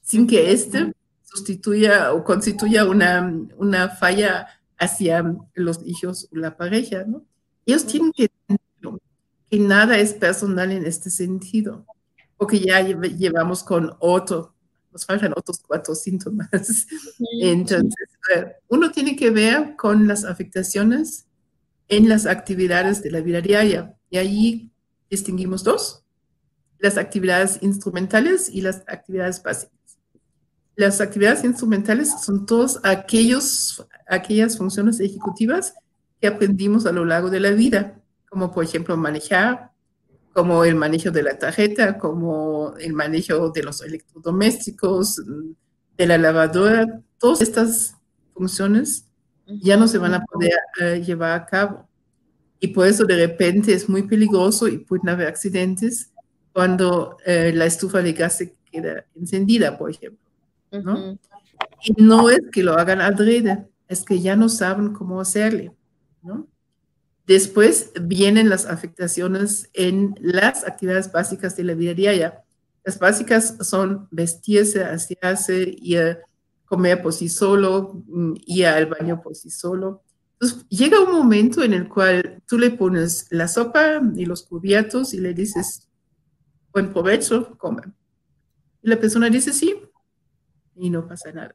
[0.03, 4.49] sin que éste sustituya o constituya una, una falla
[4.79, 7.25] hacia los hijos o la pareja, ¿no?
[7.67, 9.01] Ellos tienen que entender
[9.49, 11.85] que nada es personal en este sentido,
[12.37, 14.55] porque ya llevamos con otro,
[14.93, 16.87] nos faltan otros cuatro síntomas.
[17.41, 18.09] Entonces,
[18.69, 21.27] uno tiene que ver con las afectaciones
[21.89, 23.95] en las actividades de la vida diaria.
[24.09, 24.70] Y allí
[25.11, 26.05] distinguimos dos,
[26.79, 29.99] las actividades instrumentales y las actividades básicas.
[30.77, 35.75] Las actividades instrumentales son todas aquellos, aquellas funciones ejecutivas
[36.21, 39.73] que aprendimos a lo largo de la vida, como por ejemplo manejar,
[40.33, 45.21] como el manejo de la tarjeta, como el manejo de los electrodomésticos,
[45.99, 47.95] de la lavadora, todas estas
[48.33, 49.07] funciones
[49.47, 51.90] ya no se van a poder eh, llevar a cabo.
[52.61, 56.13] Y por eso de repente es muy peligroso y pueden haber accidentes
[56.53, 60.21] cuando eh, la estufa de gas se queda encendida, por ejemplo.
[60.71, 61.19] ¿no?
[61.83, 65.73] Y no es que lo hagan adrede, es que ya no saben cómo hacerle.
[66.23, 66.47] ¿no?
[67.27, 72.43] Después vienen las afectaciones en las actividades básicas de la vida diaria.
[72.85, 76.19] Las básicas son vestirse, asearse, ir
[76.71, 80.03] comer por sí solo, mm, ir al baño por sí solo,
[80.41, 85.13] entonces, llega un momento en el cual tú le pones la sopa y los cubiertos
[85.13, 85.87] y le dices,
[86.73, 87.83] buen provecho, come.
[88.83, 89.79] Y la persona dice sí,
[90.77, 91.55] y no pasa nada.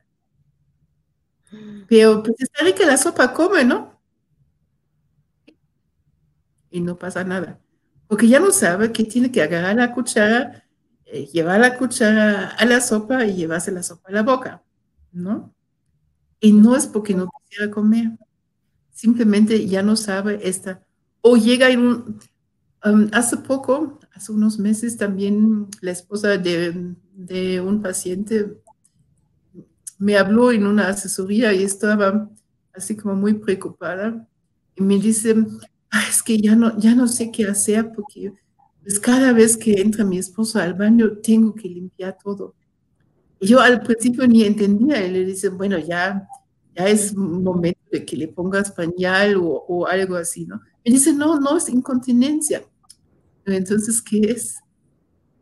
[1.87, 3.99] Pero pues está rica la sopa, come, ¿no?
[6.69, 7.59] Y no pasa nada.
[8.07, 10.63] Porque ya no sabe que tiene que agarrar la cuchara,
[11.05, 14.63] eh, llevar la cuchara a la sopa y llevarse la sopa a la boca,
[15.11, 15.55] ¿no?
[16.39, 18.11] Y no es porque no quisiera comer
[18.95, 20.81] simplemente ya no sabe esta,
[21.21, 22.19] o llega en un,
[22.85, 28.57] um, hace poco, hace unos meses también la esposa de, de, un paciente
[29.97, 32.29] me habló en una asesoría y estaba
[32.73, 34.27] así como muy preocupada
[34.75, 35.35] y me dice,
[36.09, 38.33] es que ya no, ya no sé qué hacer porque
[38.81, 42.53] pues cada vez que entra mi esposo al baño tengo que limpiar todo.
[43.41, 46.27] Yo al principio ni entendía y le dice, bueno, ya,
[46.75, 50.59] ya es momento que le pongas pañal o, o algo así, ¿no?
[50.83, 52.63] Me dice, no, no es incontinencia.
[53.45, 54.59] Entonces, ¿qué es?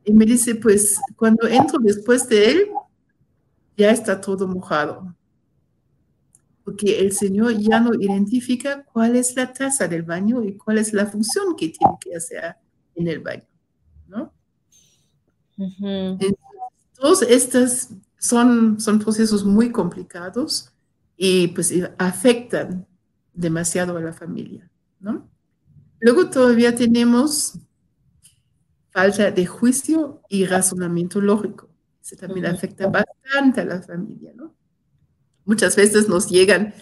[0.06, 2.68] Y me dice, pues cuando entro después de él,
[3.78, 5.16] ya está todo mojado.
[6.64, 10.94] Porque el Señor ya no identifica cuál es la taza del baño y cuál es
[10.94, 12.56] la función que tiene que hacer
[12.96, 13.48] en el baño.
[14.08, 14.34] ¿no?
[16.96, 20.73] todos estos son, son procesos muy complicados
[21.26, 22.86] y pues afectan
[23.34, 24.70] demasiado a la familia.
[25.00, 25.32] ¿no?
[26.02, 27.58] Luego todavía tenemos
[28.90, 31.70] falta de juicio y razonamiento lógico.
[32.02, 34.54] Eso también afecta bastante a la familia, ¿no?
[35.46, 36.74] Muchas veces nos llegan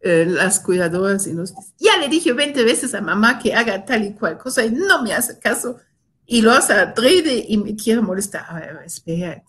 [0.00, 3.84] eh, las cuidadoras y nos dicen, ya le dije 20 veces a mamá que haga
[3.84, 5.76] tal y cual cosa y no me hace caso
[6.24, 8.46] y lo hace adrede y me quiere molestar.
[8.48, 9.44] A ver, espera.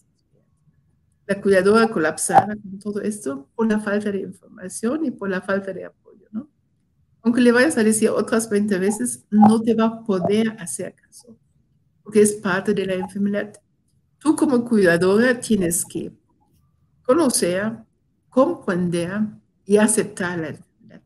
[1.31, 5.71] La cuidadora colapsada con todo esto por la falta de información y por la falta
[5.71, 6.49] de apoyo, ¿no?
[7.21, 11.37] Aunque le vayas a decir otras 20 veces, no te va a poder hacer caso,
[12.03, 13.53] porque es parte de la enfermedad.
[14.17, 16.11] Tú como cuidadora tienes que
[17.01, 17.77] conocer,
[18.29, 19.21] comprender
[19.63, 21.01] y aceptar la enfermedad.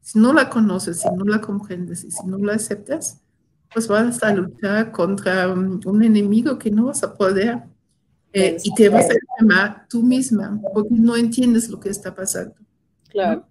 [0.00, 3.22] Si no la conoces, si no la comprendes y si no la aceptas,
[3.72, 7.62] pues vas a luchar contra un enemigo que no vas a poder
[8.38, 12.54] eh, y te vas a enfermar tú misma porque no entiendes lo que está pasando.
[13.08, 13.46] Claro.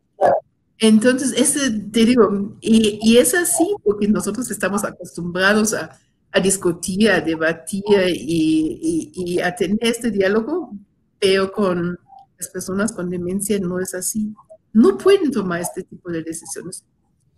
[0.78, 5.90] Entonces, ese, te digo, y, y, es así porque nosotros estamos acostumbrados a,
[6.32, 7.84] a discutir, a debatir
[8.14, 10.72] y, y, a tener este diálogo,
[11.18, 11.98] pero con
[12.38, 14.36] las personas con demencia no es así.
[14.72, 16.86] No pueden tomar este tipo de decisiones.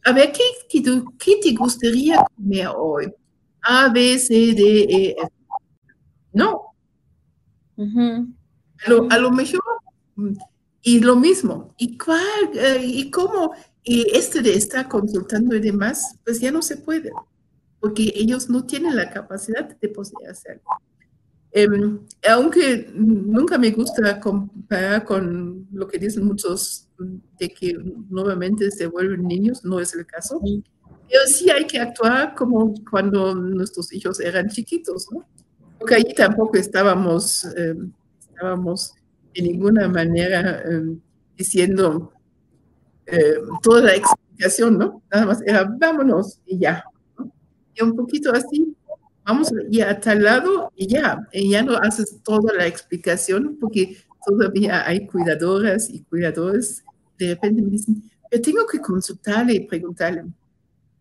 [0.03, 3.13] A ver, ¿qué, qué, te gustaría comer hoy?
[3.61, 5.31] A, B, C, D, E, F.
[6.33, 6.66] No.
[7.77, 9.61] A, lo, a, lo, mejor,
[10.81, 11.73] y lo mismo.
[11.77, 12.51] ¿Y cuál?
[12.53, 13.53] Eh, ¿Y cómo?
[13.83, 17.11] Y este de estar consultando y demás, pues ya no se puede
[17.79, 20.63] porque ellos no tienen la capacidad de poder hacerlo.
[21.51, 21.99] Em,
[22.29, 26.89] aunque nunca me gusta comparar con lo que dicen muchos
[27.39, 27.73] de que
[28.09, 30.41] nuevamente se vuelven niños, no es el caso.
[30.41, 35.25] Pero sí hay que actuar como cuando nuestros hijos eran chiquitos, ¿no?
[35.79, 38.93] Porque allí tampoco estábamos, em, estábamos
[39.33, 40.99] de ninguna manera em,
[41.37, 42.11] diciendo
[43.61, 45.01] toda la explicación, ¿no?
[45.09, 46.83] Nada más era vámonos y ya,
[47.81, 48.75] un poquito así,
[49.25, 53.97] vamos ir a tal lado y ya, y ya no haces toda la explicación porque
[54.25, 56.83] todavía hay cuidadoras y cuidadores.
[57.17, 60.25] De repente me dicen, yo tengo que consultarle y preguntarle.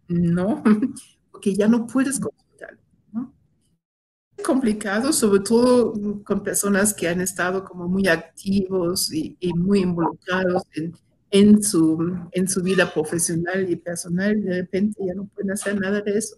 [0.08, 0.62] No,
[1.30, 2.45] porque ya no puedes consultarle.
[4.44, 10.62] Complicado, sobre todo con personas que han estado como muy activos y, y muy involucrados
[10.74, 10.94] en,
[11.30, 14.42] en, su, en su vida profesional y personal.
[14.42, 16.36] De repente ya no pueden hacer nada de eso.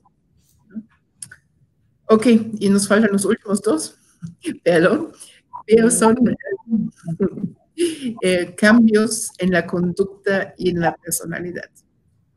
[2.10, 2.26] Ok,
[2.58, 3.98] y nos faltan los últimos dos,
[4.64, 5.12] perdón,
[5.66, 6.16] pero son
[8.22, 11.70] eh, cambios en la conducta y en la personalidad.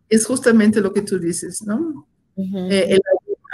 [0.09, 2.05] Es justamente lo que tú dices, ¿no?
[2.36, 3.01] Eh, el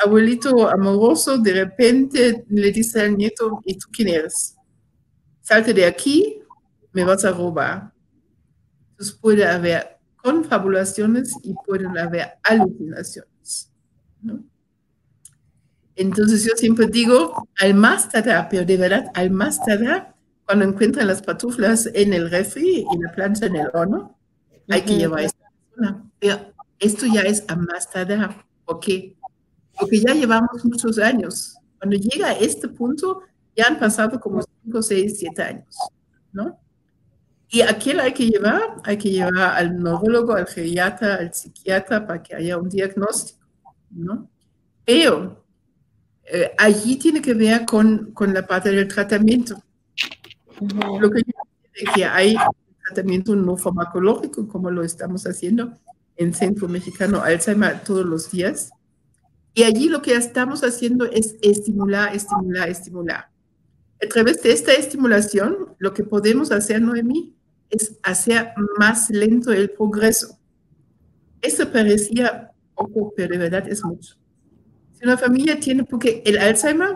[0.04, 4.56] abuelito amoroso de repente le dice al nieto, ¿y tú quién eres?
[5.42, 6.40] Salte de aquí,
[6.92, 7.94] me vas a robar.
[8.92, 13.72] Entonces puede haber confabulaciones y pueden haber alucinaciones,
[14.22, 14.44] ¿no?
[15.96, 21.08] Entonces yo siempre digo, al más tardar, pero de verdad, al más tardar, cuando encuentran
[21.08, 24.16] las patuflas en el refri y la plancha en el horno,
[24.70, 26.10] hay que llevar esta persona.
[26.20, 28.46] Pero esto ya es a más tardar.
[28.64, 29.17] ¿Por qué?
[29.80, 31.56] Porque ya llevamos muchos años.
[31.78, 33.22] Cuando llega a este punto,
[33.56, 35.78] ya han pasado como 5, 6, 7 años,
[36.32, 36.60] ¿no?
[37.50, 38.76] Y a quién hay que llevar?
[38.84, 43.46] Hay que llevar al neurólogo, al geriatra, al psiquiatra para que haya un diagnóstico,
[43.92, 44.30] ¿no?
[44.84, 45.46] Pero
[46.26, 49.62] eh, allí tiene que ver con, con, la parte del tratamiento.
[51.00, 52.36] Lo que yo que hay
[52.88, 55.74] tratamiento no farmacológico, como lo estamos haciendo
[56.16, 58.72] en Centro Mexicano Alzheimer todos los días.
[59.58, 63.32] Y allí lo que estamos haciendo es estimular, estimular, estimular.
[64.00, 67.34] A través de esta estimulación, lo que podemos hacer, Noemí,
[67.72, 70.38] es hacer más lento el progreso.
[71.42, 74.14] Eso parecía poco, pero de verdad es mucho.
[74.94, 76.96] Si una familia tiene, porque el Alzheimer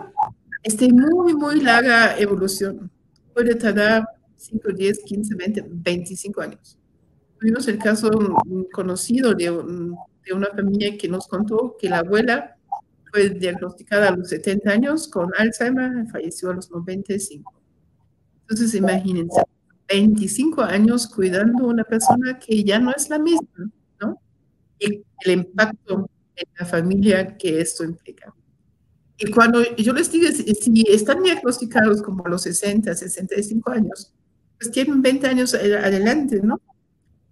[0.62, 2.88] es de muy, muy larga evolución.
[3.34, 4.06] Puede tardar
[4.36, 6.78] 5, 10, 15, 20, 25 años.
[7.40, 8.08] Tuvimos el caso
[8.72, 9.50] conocido de,
[10.24, 12.51] de una familia que nos contó que la abuela
[13.12, 17.52] fue diagnosticada a los 70 años con Alzheimer, falleció a los 95.
[18.40, 19.42] Entonces, imagínense,
[19.88, 24.20] 25 años cuidando a una persona que ya no es la misma, ¿no?
[24.78, 28.34] Y el impacto en la familia que esto implica.
[29.18, 34.12] Y cuando yo les digo, si están diagnosticados como a los 60, 65 años,
[34.58, 36.60] pues tienen 20 años adelante, ¿no?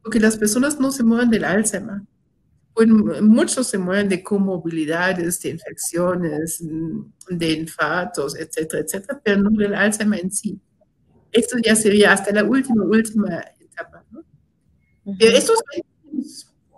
[0.02, 2.02] Porque las personas no se mueven del Alzheimer.
[2.74, 6.62] Pues muchos se mueven de comorbilidades, de infecciones,
[7.28, 10.60] de infartos, etcétera, etcétera, pero no del Alzheimer en sí.
[11.32, 14.24] Esto ya sería hasta la última, última etapa, ¿no?
[15.18, 15.58] Pero estos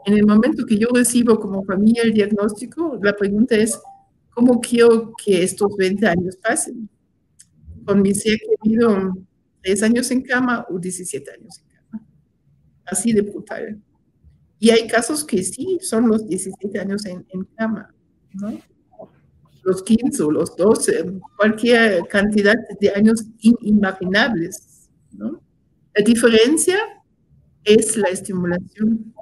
[0.04, 3.78] en el momento que yo recibo como familia el diagnóstico, la pregunta es,
[4.30, 6.88] ¿cómo quiero que estos 20 años pasen?
[7.84, 9.14] Con mi ser querido,
[9.62, 12.06] 3 años en cama o 17 años en cama.
[12.84, 13.80] Así de brutal.
[14.62, 17.92] Y hay casos que sí, son los 17 años en, en cama,
[18.34, 18.56] ¿no?
[19.64, 25.42] Los 15 o los 12, cualquier cantidad de años inimaginables, ¿no?
[25.96, 26.78] La diferencia
[27.64, 29.12] es la estimulación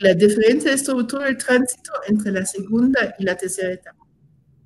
[0.00, 4.04] la diferencia es sobre todo el tránsito entre la segunda y la tercera etapa.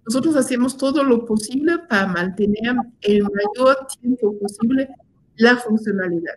[0.06, 4.88] Nosotros hacemos todo lo posible para mantener el mayor tiempo posible
[5.36, 6.34] la funcionalidad.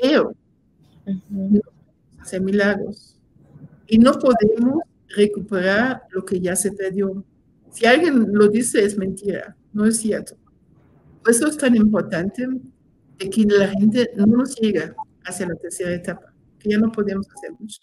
[0.00, 0.34] Pero
[1.30, 1.60] no
[2.24, 3.16] hacer milagros.
[3.86, 7.24] Y no podemos recuperar lo que ya se perdió.
[7.70, 10.36] Si alguien lo dice, es mentira, no es cierto.
[11.22, 12.46] Por eso es tan importante
[13.18, 14.92] de que la gente no nos llegue
[15.24, 17.80] hacia la tercera etapa, que ya no podemos hacer mucho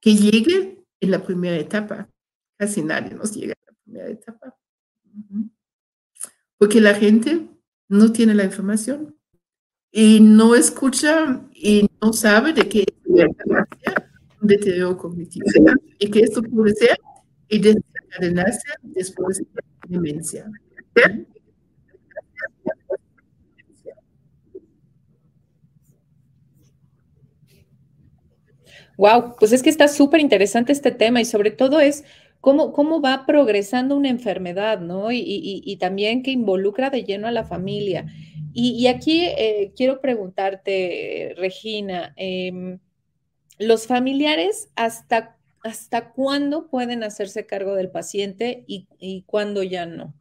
[0.00, 2.08] que llegue en la primera etapa.
[2.56, 4.56] Casi nadie nos llega en la primera etapa.
[6.56, 7.48] Porque la gente
[7.88, 9.16] no tiene la información
[9.90, 12.86] y no escucha y no sabe de qué es
[14.40, 15.46] un deterioro cognitivo
[15.98, 16.96] y que esto puede ser
[17.48, 20.50] y desencadenarse después de la demencia.
[28.96, 32.04] Wow, pues es que está súper interesante este tema y sobre todo es
[32.40, 35.12] cómo, cómo va progresando una enfermedad, ¿no?
[35.12, 38.06] Y, también que involucra de lleno a la familia.
[38.52, 42.78] Y, aquí eh, quiero preguntarte, Regina, em,
[43.58, 50.14] ¿los familiares hasta, hasta cuándo pueden hacerse cargo del paciente y, y cuándo ya no?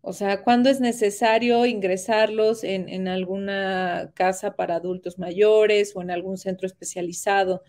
[0.00, 6.12] O sea, ¿cuándo es necesario ingresarlos en, en alguna casa para adultos mayores o en
[6.12, 7.62] algún centro especializado?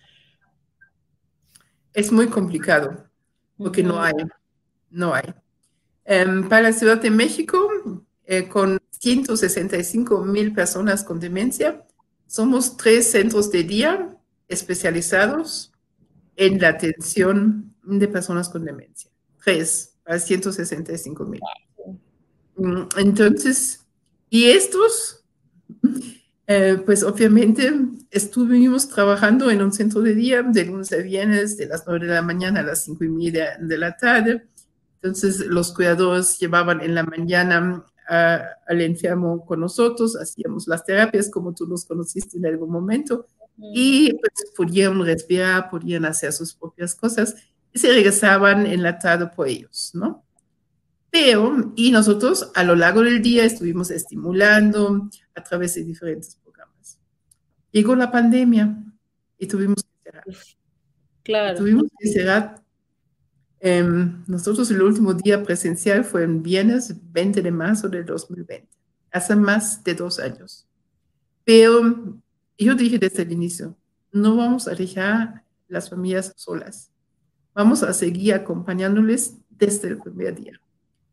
[1.94, 3.10] Es muy complicado
[3.58, 4.14] porque no hay,
[4.92, 5.34] no hay.
[6.06, 7.68] Em, para la Ciudad de México,
[8.26, 11.86] eh, con 165 mil personas con demencia,
[12.26, 14.18] somos tres centros de día
[14.48, 15.72] especializados
[16.36, 19.10] en la atención de personas con demencia.
[19.44, 21.42] Tres para 165 mil.
[22.56, 23.86] Mm, entonces,
[24.30, 25.24] y estos
[26.48, 27.74] eh, pues obviamente
[28.10, 32.14] estuvimos trabajando en un centro de día de lunes a viernes, de las 9 de
[32.14, 34.48] la mañana a las 5 y media de la tarde.
[35.02, 41.54] Entonces los cuidadores llevaban en la mañana al enfermo con nosotros, hacíamos las terapias como
[41.54, 43.28] tú los conociste en algún momento
[43.58, 47.36] y pues podían respirar, podían hacer sus propias cosas
[47.74, 50.24] y se regresaban en la tarde por ellos, ¿no?
[51.10, 57.00] Pero, y nosotros a lo largo del día estuvimos estimulando a través de diferentes programas.
[57.72, 58.84] Llegó la pandemia
[59.38, 60.24] y tuvimos que cerrar.
[61.24, 61.58] Claro.
[61.58, 62.62] tuvimos que cerrar.
[63.60, 68.68] Em, nosotros el último día presencial fue en viernes 20 de marzo del 2020,
[69.12, 70.68] hace más de dos años.
[71.44, 72.20] Pero
[72.58, 73.76] yo dije desde el inicio,
[74.12, 76.92] no vamos a dejar las familias solas.
[77.54, 80.60] Vamos a seguir acompañándoles desde el primer día.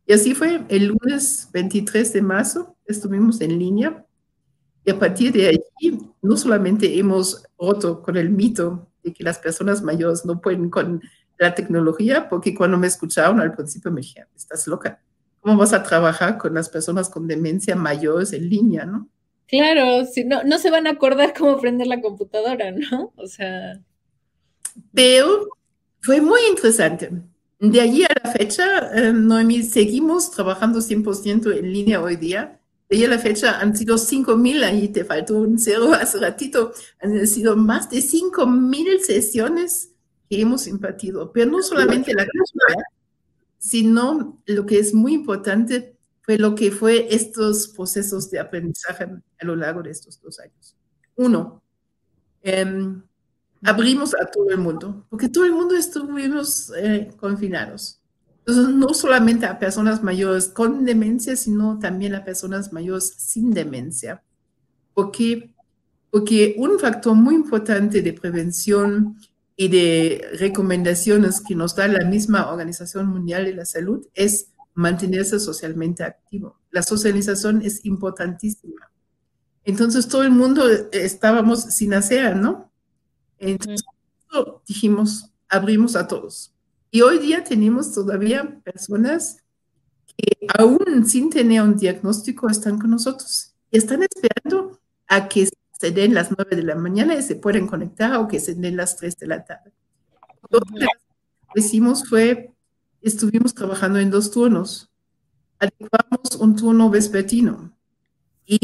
[0.07, 4.05] Y así fue, el lunes 23 de marzo estuvimos en línea
[4.85, 5.59] y a partir de ahí
[6.21, 11.01] no solamente hemos roto con el mito de que las personas mayores no pueden con
[11.39, 15.01] la tecnología, porque cuando me escucharon al principio me dijeron, estás loca,
[15.41, 19.09] ¿cómo vas a trabajar con las personas con demencia mayores en línea, no?
[19.47, 23.13] Claro, si no, no se van a acordar cómo prender la computadora, ¿no?
[23.17, 23.81] O sea.
[24.93, 25.49] Pero
[26.01, 27.11] fue muy interesante
[27.71, 32.61] de allí a la fecha, eh, Noemí, seguimos trabajando 100% en línea hoy día.
[32.89, 36.73] De allí a la fecha han sido 5.000, ahí te faltó un cero hace ratito,
[37.01, 39.94] han sido más de 5.000 sesiones
[40.35, 42.83] que hemos impartido, pero no solamente la cantidad,
[43.59, 49.45] sino lo que es muy importante fue lo que fue estos procesos de aprendizaje a
[49.45, 50.77] lo largo de estos dos años.
[51.17, 51.63] Uno,
[52.43, 52.65] eh,
[53.63, 58.01] abrimos a todo el mundo, porque todo el mundo estuvimos eh, confinados.
[58.39, 64.23] Entonces, no solamente a personas mayores con demencia, sino también a personas mayores sin demencia.
[64.93, 65.55] Porque
[66.15, 69.17] porque un factor muy importante de prevención
[69.57, 75.39] y de recomendaciones que nos da la misma Organización Mundial de la Salud es mantenerse
[75.39, 76.59] socialmente activo.
[76.71, 78.91] La socialización es importantísima.
[79.65, 82.71] Entonces todo el mundo estábamos sin hacer, ¿no?
[83.39, 83.87] Entonces
[84.67, 86.53] dijimos, abrimos a todos.
[86.91, 89.39] Y hoy día tenemos todavía personas
[90.17, 95.49] que aún sin tener un diagnóstico están con nosotros y están esperando a que
[95.85, 98.75] se den las 9 de la mañana y se pueden conectar o que se den
[98.75, 99.71] las 3 de la tarde.
[100.49, 100.87] Lo que
[101.57, 102.55] hicimos fue,
[103.03, 104.91] estuvimos trabajando en dos turnos.
[105.59, 107.77] Adecuamos un turno vespertino
[108.47, 108.59] y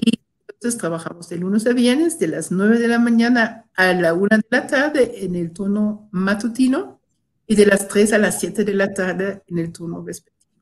[0.48, 4.38] entonces trabajamos de lunes a viernes de las 9 de la mañana a la 1
[4.38, 7.02] de la tarde en el turno matutino
[7.46, 10.56] y de las 3 a las 7 de la tarde en el turno vespertino.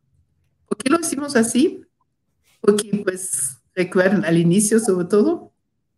[0.66, 1.82] ¿Por qué lo hicimos así?
[2.61, 5.47] Porque, pues, recuerdan, al inicio sobre todo,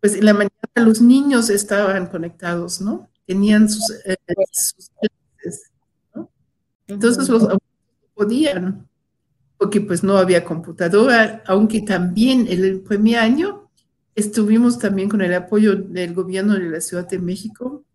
[0.01, 3.07] pues en la mañana los niños estaban conectados, ¿no?
[3.25, 5.71] Tenían sus, eh, clases,
[6.15, 6.29] ¿no?
[6.87, 7.61] Entonces los abuelos
[8.15, 8.89] podían,
[9.57, 13.69] porque pues no había computadora, aunque también el primer año
[14.15, 17.85] estuvimos también con el apoyo del gobierno de la Ciudad de México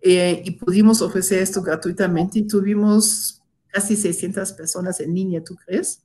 [0.00, 6.02] eh, y pudimos ofrecer esto gratuitamente y tuvimos casi 600 personas en línea, ¿tú crees?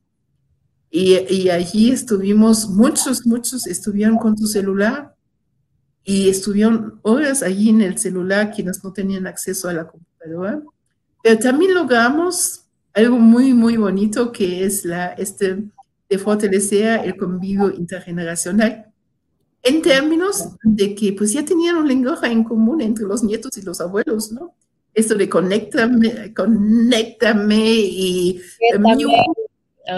[0.91, 5.14] Y, y allí estuvimos, muchos, muchos estuvieron con su celular
[6.05, 10.61] y estuvieron horas allí en el celular quienes no tenían acceso a la computadora.
[11.23, 15.63] Pero también logramos algo muy, muy bonito que es la, este,
[16.07, 18.85] de fortalecer el convivio intergeneracional
[19.63, 23.63] en términos de que pues ya tenían un lenguaje en común entre los nietos y
[23.63, 24.53] los abuelos, ¿no?
[24.93, 28.41] Esto de conéctame, conéctame y,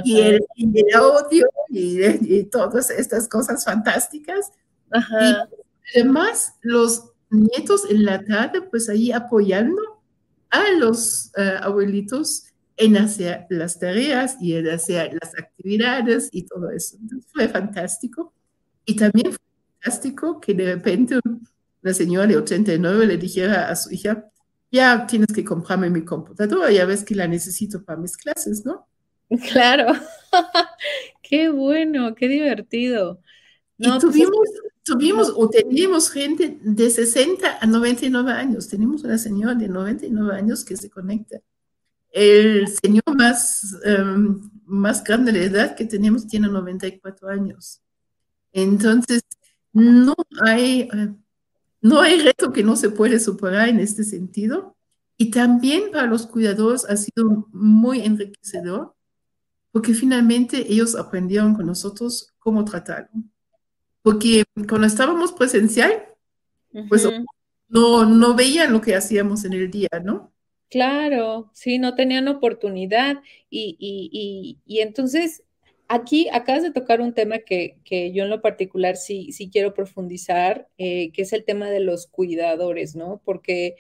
[0.05, 4.51] y, el, y audio y, todas estas cosas fantásticas.
[4.89, 5.49] Ajá.
[5.94, 9.82] Además, los nietos en la tarde, pues ahí apoyando
[10.50, 12.46] a los eh, abuelitos
[12.78, 16.98] en hacer las tareas y en hacer las actividades y todo eso.
[17.02, 18.34] Entonces, fue fantástico.
[18.86, 19.42] Y también fue
[19.82, 21.20] fantástico que de repente
[21.84, 24.30] una señora de 89 le dijera a su hija,
[24.72, 28.88] ya tienes que comprarme mi computadora, ya ves que la necesito para mis clases, ¿no?
[29.52, 29.94] Claro,
[31.22, 33.20] qué bueno, qué divertido.
[33.78, 34.48] y pues tuvimos,
[34.88, 38.70] tuvimos o tenemos gente de 60 a 99 años.
[38.70, 41.40] Tenemos una señora de 99 años que se conecta.
[42.10, 47.82] El señor más, em, más grande de edad que tenemos tiene 94 años.
[48.54, 49.24] Entonces,
[49.74, 50.16] no
[50.46, 51.14] hay, eh,
[51.82, 54.78] no hay reto que no se puede superar en este sentido.
[55.18, 58.96] Y también para los cuidadores ha sido muy enriquecedor
[59.72, 63.24] porque finalmente ellos aprendieron con nosotros cómo tratarlo
[64.08, 66.01] porque cuando estábamos presencial,
[66.88, 67.05] pues
[67.68, 70.32] no, no veían lo que hacíamos en el día, ¿no?
[70.70, 73.18] Claro, sí, no tenían oportunidad
[73.49, 75.43] y, y, y, entonces
[75.89, 79.74] aquí acabas de tocar un tema que, que, yo en lo particular sí, sí quiero
[79.74, 83.22] profundizar, eh, que es el tema de los cuidadores, ¿no?
[83.26, 83.76] Porque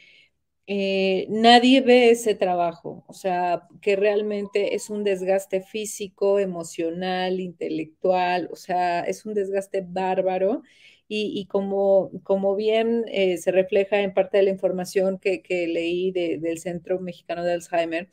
[0.69, 8.49] eh, nadie ve ese trabajo, o sea, que realmente es un desgaste físico, emocional, intelectual,
[8.51, 10.63] o sea, es un desgaste bárbaro.
[11.09, 16.59] Y, como, como bien eh, se refleja en parte de la información que, leí del
[16.59, 18.09] Centro Mexicano de Alzheimer,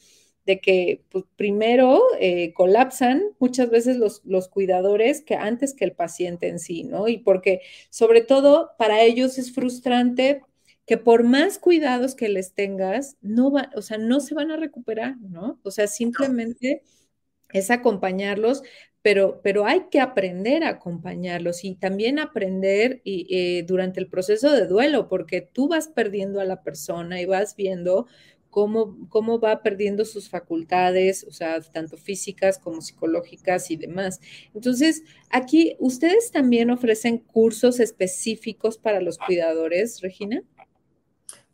[0.47, 5.93] de que pues, primero eh, colapsan muchas veces los, los, cuidadores que antes que el
[5.93, 7.09] paciente en sí, ¿no?
[7.09, 10.43] Y porque sobre todo para ellos es frustrante
[10.87, 14.57] que por más cuidados que les tengas, no va, o sea, no se van a
[14.57, 15.59] recuperar, ¿no?
[15.63, 16.83] O sea, simplemente
[17.53, 18.63] es acompañarlos,
[19.03, 24.51] pero, pero hay que aprender a acompañarlos y también aprender y, eh, durante el proceso
[24.53, 28.07] de duelo, porque tú vas perdiendo a la persona y vas viendo
[28.51, 34.21] cómo, cómo va perdiendo sus facultades, o sea, tanto físicas como psicológicas y demás.
[34.55, 40.45] Entonces, aquí, ¿ustedes también ofrecen cursos específicos para los cuidadores, Regina?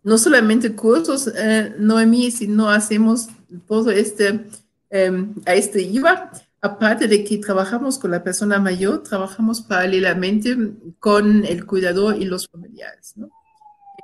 [0.03, 3.29] No solamente cursos, eh, Noemí, sino hacemos
[3.67, 4.47] todo este,
[4.91, 6.31] em, a este IVA.
[6.63, 10.57] Aparte de que trabajamos con la persona mayor, trabajamos paralelamente
[10.99, 13.15] con el cuidador y los familiares.
[13.17, 13.31] ¿no?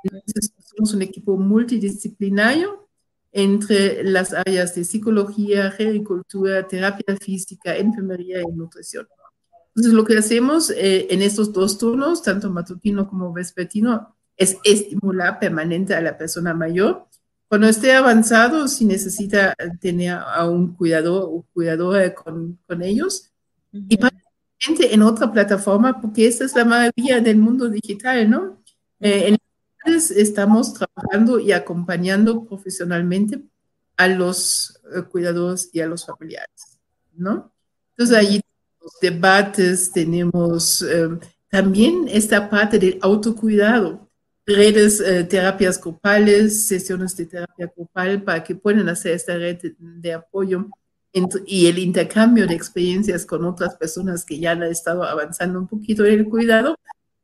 [0.03, 2.87] Entonces, somos un equipo multidisciplinario
[3.31, 9.07] entre las áreas de psicología, agricultura, terapia física, enfermería y nutrición.
[9.75, 15.39] Entonces, lo que hacemos eh, en estos dos turnos, tanto matutino como vespertino, es estimular
[15.39, 17.07] permanente a la persona mayor.
[17.47, 23.31] Cuando esté avanzado, si necesita tener a un cuidador o cuidadora con, con ellos.
[23.71, 23.97] Y
[24.59, 28.61] en otra plataforma, porque esta es la maravilla del mundo digital, ¿no?
[28.99, 29.37] Eh, en
[29.87, 33.41] estamos trabajando y acompañando profesionalmente
[33.95, 36.79] a los eh, cuidadores y a los familiares,
[37.13, 37.51] ¿no?
[37.91, 41.19] Entonces ahí tenemos debates, tenemos em,
[41.49, 44.06] también esta parte del autocuidado,
[44.47, 50.13] redes, eh, terapias grupales, sesiones de terapia grupal para que puedan hacer esta red de,
[50.13, 50.67] apoyo
[51.45, 56.05] y el intercambio de experiencias con otras personas que ya han estado avanzando un poquito
[56.05, 56.77] en el cuidado,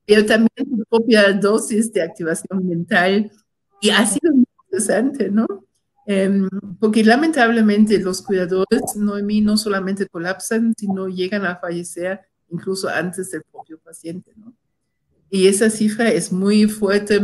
[0.05, 3.31] pero también su propia dosis de activación mental.
[3.81, 5.45] Y ha sido muy interesante, ¿no?
[6.05, 6.49] Em,
[6.79, 13.43] porque lamentablemente los cuidadores, Noemí, no solamente colapsan, sino llegan a fallecer incluso antes del
[13.43, 14.53] propio paciente, ¿no?
[15.33, 17.15] Y esa cifra es muy fuerte.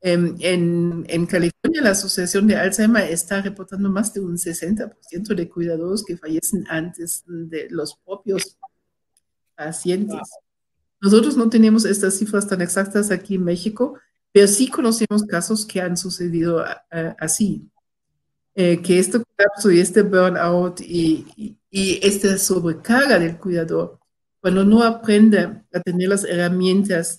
[0.00, 5.48] En, en, en, California, la Asociación de Alzheimer está reportando más de un 60% de
[5.48, 8.56] cuidadores que fallecen antes de los propios
[9.56, 10.20] pacientes.
[11.00, 13.98] Nosotros no tenemos estas cifras tan exactas aquí en México,
[14.30, 16.64] pero sí conocemos casos que han sucedido
[17.18, 17.68] así.
[18.54, 23.98] Eh, que este colapso y este burnout y, y, esta sobrecarga del cuidador,
[24.40, 27.18] cuando no aprende a tener las herramientas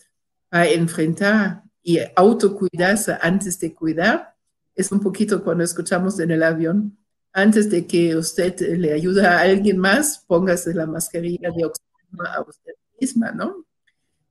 [0.54, 4.36] para enfrentar y autocuidarse antes de cuidar,
[4.76, 6.96] es un poquito cuando escuchamos en el avión,
[7.32, 12.42] antes de que usted le ayude a alguien más, póngase la mascarilla de oxígeno a
[12.42, 13.66] usted misma, ¿no?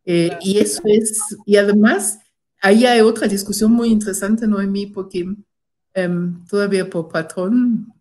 [0.04, 2.20] Eh, y eso es, y además,
[2.60, 5.26] ahí hay otra discusión muy interesante, Noemí, porque
[5.92, 7.92] em, todavía por patrón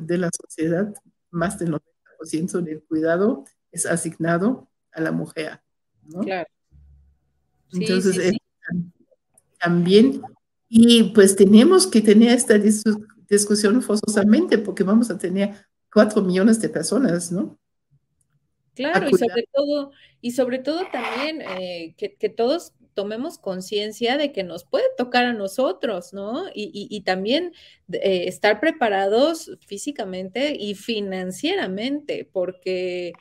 [0.00, 0.92] de la sociedad,
[1.30, 5.60] más del 90% del cuidado es asignado a la mujer.
[6.02, 6.22] ¿no?
[6.22, 6.48] Claro.
[7.72, 8.36] Entonces,
[9.60, 10.22] también,
[10.68, 12.56] y pues tenemos que tener esta
[13.28, 15.54] discusión forzosamente porque vamos a tener
[15.92, 17.58] cuatro millones de personas, ¿no?
[18.74, 19.90] Claro, y sobre todo,
[20.20, 25.32] y sobre todo también eh, que, todos tomemos conciencia de que nos puede tocar a
[25.32, 26.44] nosotros, ¿no?
[26.54, 27.52] Y, también
[27.92, 33.14] eh, estar preparados físicamente y financieramente, porque,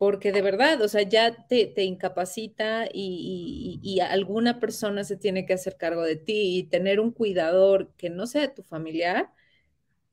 [0.00, 5.76] porque de verdad, o sea, ya te, incapacita y, alguna persona se tiene que hacer
[5.76, 9.30] cargo de ti y tener un cuidador que no sea tu familiar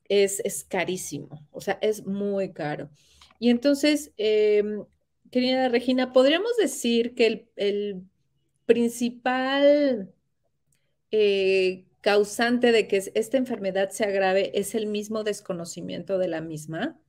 [0.06, 2.90] es, es carísimo, o sea, es muy caro.
[3.38, 4.84] Y entonces, em,
[5.30, 8.02] querida Regina, ¿podríamos decir que el,
[8.66, 10.12] principal
[11.10, 17.00] eh, causante de que esta enfermedad se agrave es el mismo desconocimiento de la misma?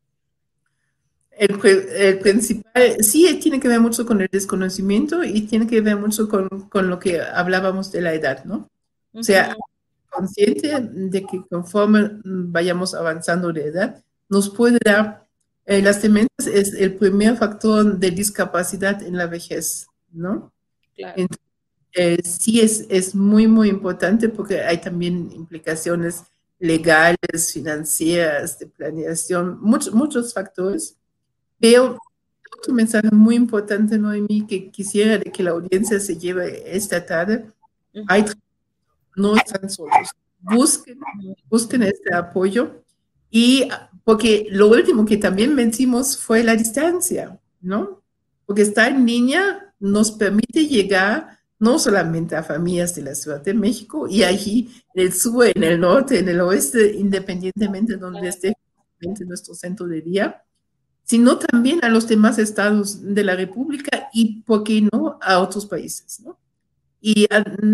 [1.32, 6.28] El, principal, sí, tiene que ver mucho con el desconocimiento y tiene que ver mucho
[6.28, 8.70] con, lo que hablábamos de la edad, ¿no?
[9.14, 9.56] O sea,
[10.10, 15.30] consciente de que conforme vayamos avanzando de edad, nos puede dar
[15.70, 20.52] eh, las demencias es el primer factor de discapacidad en la vejez, ¿no?
[20.96, 21.28] Claro.
[21.94, 26.24] Eh, sí es, es muy, muy importante porque hay también implicaciones
[26.58, 30.98] legales, financieras, de planeación, muchos, muchos factores.
[31.60, 31.98] Pero
[32.58, 37.52] otro mensaje muy importante, Noemí, que quisiera de que la audiencia se lleve esta tarde,
[38.08, 38.26] hay,
[39.16, 40.10] no están solos.
[40.42, 41.00] Busquen,
[41.50, 42.84] busquen este apoyo.
[43.30, 43.68] Y
[44.04, 48.02] porque lo último que también vencimos fue la distancia, ¿no?
[48.46, 53.54] Porque estar en línea nos permite llegar no solamente a familias de la Ciudad de
[53.54, 58.30] México y allí en el sur, en el norte, en el oeste, independientemente de donde
[58.30, 58.54] esté
[59.26, 60.44] nuestro centro de día,
[61.10, 65.66] sino también a los demás estados de la República y, ¿por qué no?, a otros
[65.66, 66.38] países, ¿no?
[67.02, 67.26] Y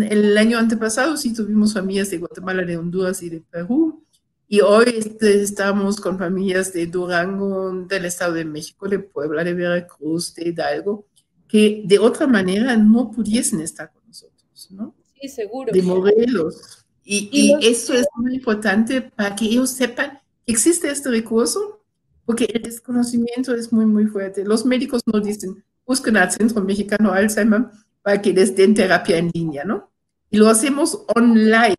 [0.08, 4.02] el año antepasado sí tuvimos familias de Guatemala, de Honduras y de Perú,
[4.48, 9.52] y hoy este, estamos con familias de Durango, del Estado de México, de Puebla, de
[9.52, 11.04] Veracruz, de Hidalgo,
[11.46, 14.94] que de otra manera no pudiesen estar con nosotros, ¿no?
[15.20, 15.74] Sí, seguro.
[15.74, 16.86] De Morelos.
[17.04, 21.82] Y, y, eso es muy importante para que ellos sepan que existe este recurso,
[22.26, 24.44] porque el desconocimiento es muy, muy fuerte.
[24.44, 27.66] Los médicos nos dicen, busquen al Centro Mexicano Alzheimer
[28.02, 29.90] para que les den terapia en línea, ¿no?
[30.28, 31.76] Y lo hacemos online,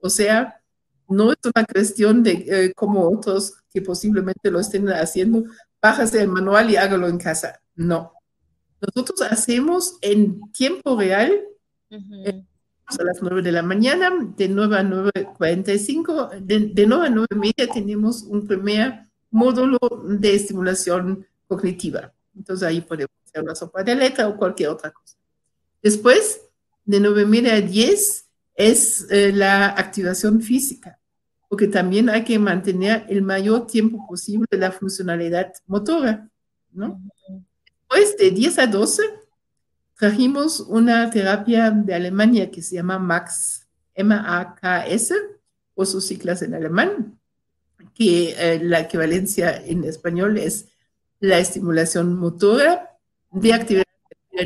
[0.00, 0.60] o sea,
[1.08, 5.44] no es una cuestión de eh, como otros que posiblemente lo estén haciendo,
[5.80, 7.60] bájase el manual y hágalo en casa.
[7.74, 8.12] No.
[8.80, 11.32] Nosotros hacemos en tiempo real,
[11.90, 12.44] eh,
[12.86, 17.26] a las 9 de la mañana, de 9 a 9.45, de, de 9 a 9
[17.36, 22.12] media tenemos un primer módulo de estimulación cognitiva.
[22.36, 25.16] Entonces ahí podemos hacer una sopa de letra o cualquier otra cosa.
[25.82, 26.40] Después,
[26.84, 31.00] de 9 media a 10, es eh, la activación física
[31.52, 36.30] porque también hay que mantener el mayor tiempo posible la funcionalidad motora,
[36.70, 36.98] ¿no?
[37.66, 39.02] Después de 10 a 12,
[39.98, 45.14] trajimos una terapia de Alemania que se llama MAX, M-A-K-S,
[45.74, 47.20] o sus siglas en alemán,
[47.94, 50.68] que eh, la equivalencia en español es
[51.20, 52.98] la estimulación motora
[53.30, 53.84] de actividad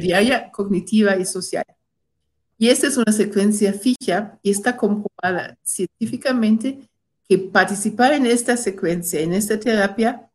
[0.01, 1.65] diaria, cognitiva y social.
[2.59, 6.81] Y esta es una secuencia fija y está comprobada científicamente
[7.29, 10.31] que participar en esta secuencia, en esta terapia,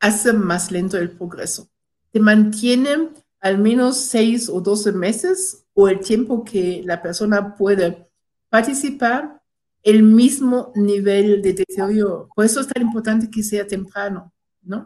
[0.00, 1.68] hace más lento el progreso.
[2.12, 8.08] Te mantiene al menos seis o doce meses o el tiempo que la persona puede
[8.48, 9.37] participar
[9.88, 12.28] el mismo nivel de deterioro.
[12.34, 14.32] Por eso es tan importante que sea temprano,
[14.62, 14.84] ¿no?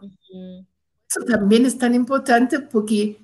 [1.09, 3.17] Eso también es tan importante porque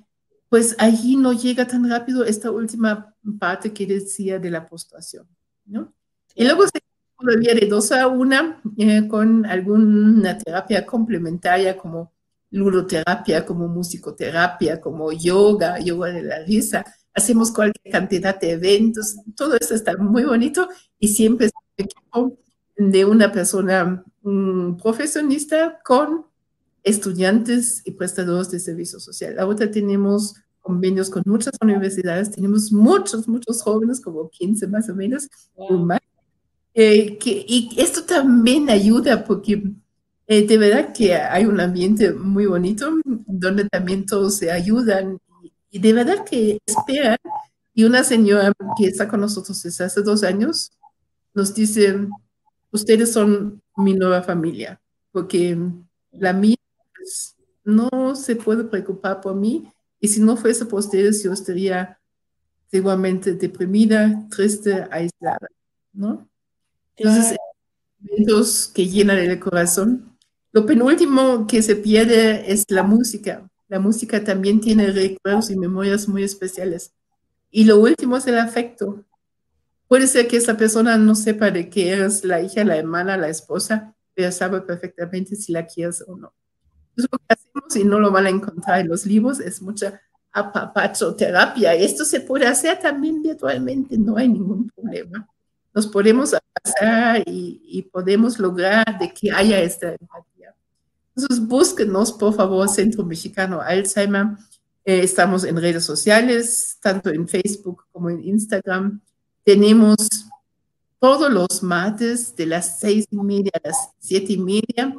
[0.50, 5.26] pues allí no llega tan rápido esta última parte que decía de la postración,
[5.64, 5.92] ¿no?
[6.34, 6.80] Y luego se
[7.18, 12.12] todavía de dos a una eh, con alguna terapia complementaria como
[12.50, 16.84] ludoterapia, como musicoterapia, como yoga, yoga de la risa.
[17.14, 20.68] Hacemos cualquier cantidad de eventos, todo eso está muy bonito
[20.98, 22.38] y siempre es equipo
[22.76, 24.04] de una persona
[24.82, 26.26] profesionista con
[26.82, 29.38] estudiantes y prestadores de servicio social.
[29.38, 35.28] Ahora tenemos convenios con muchas universidades, tenemos muchos, muchos jóvenes, como 15 más o menos,
[36.74, 39.62] eh, que, y esto también ayuda porque
[40.26, 42.88] eh, de verdad que hay un ambiente muy bonito
[43.26, 45.18] donde también todos se ayudan
[45.70, 47.16] y, de verdad que esperan.
[47.74, 50.72] Y una señora que está con nosotros desde hace dos años
[51.34, 52.08] nos dice,
[52.70, 54.80] ustedes son mi nueva familia,
[55.12, 55.56] porque
[56.12, 56.56] la mía
[56.96, 59.68] pues, no se puede preocupar por mí
[60.00, 61.98] y si no fuese por ustedes yo estaría
[62.72, 65.48] igualmente deprimida, triste, aislada,
[65.92, 66.28] ¿no?
[66.96, 67.36] Entonces,
[67.98, 70.16] momentos que llenan el corazón.
[70.52, 73.48] Lo penúltimo que se pierde es la música.
[73.68, 76.92] La música también tiene recuerdos y memorias muy especiales.
[77.50, 79.04] Y lo último es el afecto.
[79.90, 83.28] Puede ser que esa persona no sepa de qué eres la hija, la hermana, la
[83.28, 86.32] esposa, pero sabe perfectamente si la quieres o no.
[86.90, 90.00] Entonces, lo que hacemos, y no lo van a encontrar en los libros, es mucha
[90.30, 91.74] apapachoterapia.
[91.74, 95.28] Esto se puede hacer también virtualmente, no hay ningún problema
[95.74, 100.54] nos podemos pasar y, podemos lograr de que haya esta empatía.
[101.14, 104.26] Entonces, búsquenos, por favor, Centro Mexicano Alzheimer.
[104.84, 109.00] Eh, estamos en redes sociales, tanto en Facebook como en Instagram.
[109.44, 109.96] Tenemos
[110.98, 114.94] todos los martes de las seis y media a las siete y media,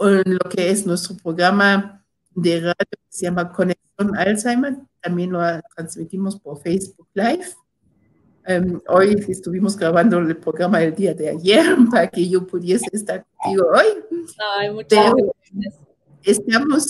[0.00, 2.04] en lo que es nuestro programa
[2.34, 4.76] de radio que se llama Conexión Alzheimer.
[5.00, 5.40] También lo
[5.74, 7.46] transmitimos por Facebook Live.
[8.46, 13.24] Em, hoy estuvimos grabando el programa del día de ayer para que yo pudiese estar
[13.36, 14.26] contigo hoy.
[14.58, 15.80] Ay, muchas gracias.
[16.22, 16.86] Estamos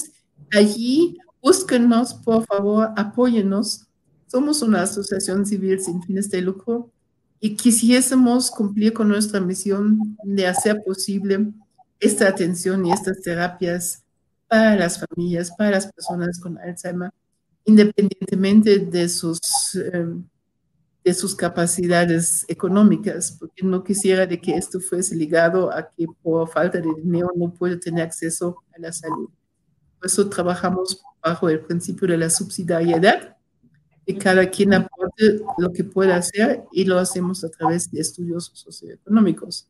[0.52, 3.86] allí, búsquenos, por favor, apóyenos.
[4.34, 6.90] Somos una asociación civil sin fines de lucro
[7.38, 11.52] y quisiésemos cumplir con nuestra misión de hacer posible
[12.00, 14.02] esta atención y estas terapias
[14.48, 17.12] para las familias, para las personas con Alzheimer,
[17.64, 19.38] independientemente de sus...
[19.76, 20.24] Em,
[21.04, 26.48] de sus capacidades económicas, porque no quisiera de que esto fuese ligado a que por
[26.48, 29.28] falta de dinero no puede tener acceso a la salud.
[29.98, 33.34] Por eso trabajamos bajo el principio de la subsidiariedad,
[34.06, 38.50] que cada quien aporte lo que pueda hacer y lo hacemos a través de estudios
[38.54, 39.68] socioeconómicos.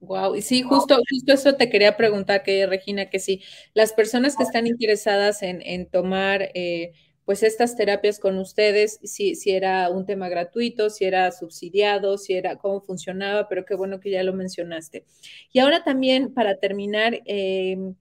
[0.00, 3.42] Wow, y sí, justo, justo eso te quería preguntar, que Regina, que sí,
[3.74, 6.92] las personas que están interesadas en, en tomar eh,
[7.30, 12.32] pues estas terapias con ustedes, si, si era un tema gratuito, si era subsidiado, si
[12.34, 15.04] era cómo funcionaba, pero qué bueno que ya lo mencionaste.
[15.52, 17.94] Y ahora también, para terminar, em,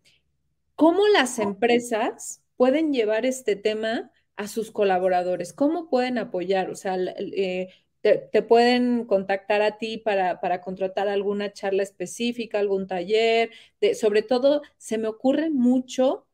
[0.73, 4.09] ¿cómo las empresas pueden llevar este tema
[4.39, 5.51] a sus colaboradores?
[5.51, 6.69] ¿Cómo pueden apoyar?
[6.69, 7.69] O sea, eh,
[8.01, 14.21] te, pueden contactar a ti para, para, contratar alguna charla específica, algún taller, de, sobre
[14.21, 16.25] todo se me ocurre mucho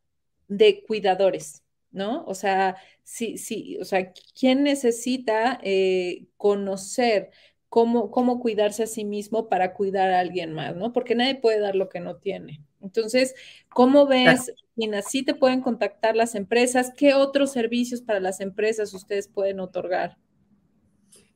[0.47, 2.23] de cuidadores, ¿no?
[2.27, 7.31] O sea, sí, sí, o sea, ¿quién necesita eh, conocer
[7.69, 10.93] cómo, cómo cuidarse a sí mismo para cuidar a alguien más, ¿no?
[10.93, 12.61] Porque nadie puede dar lo que no tiene.
[12.85, 13.33] Entonces,
[13.69, 15.01] ¿cómo ves, Gina?
[15.01, 16.91] ¿Sí te pueden contactar las empresas?
[16.95, 20.17] ¿Qué otros servicios para las empresas ustedes pueden otorgar?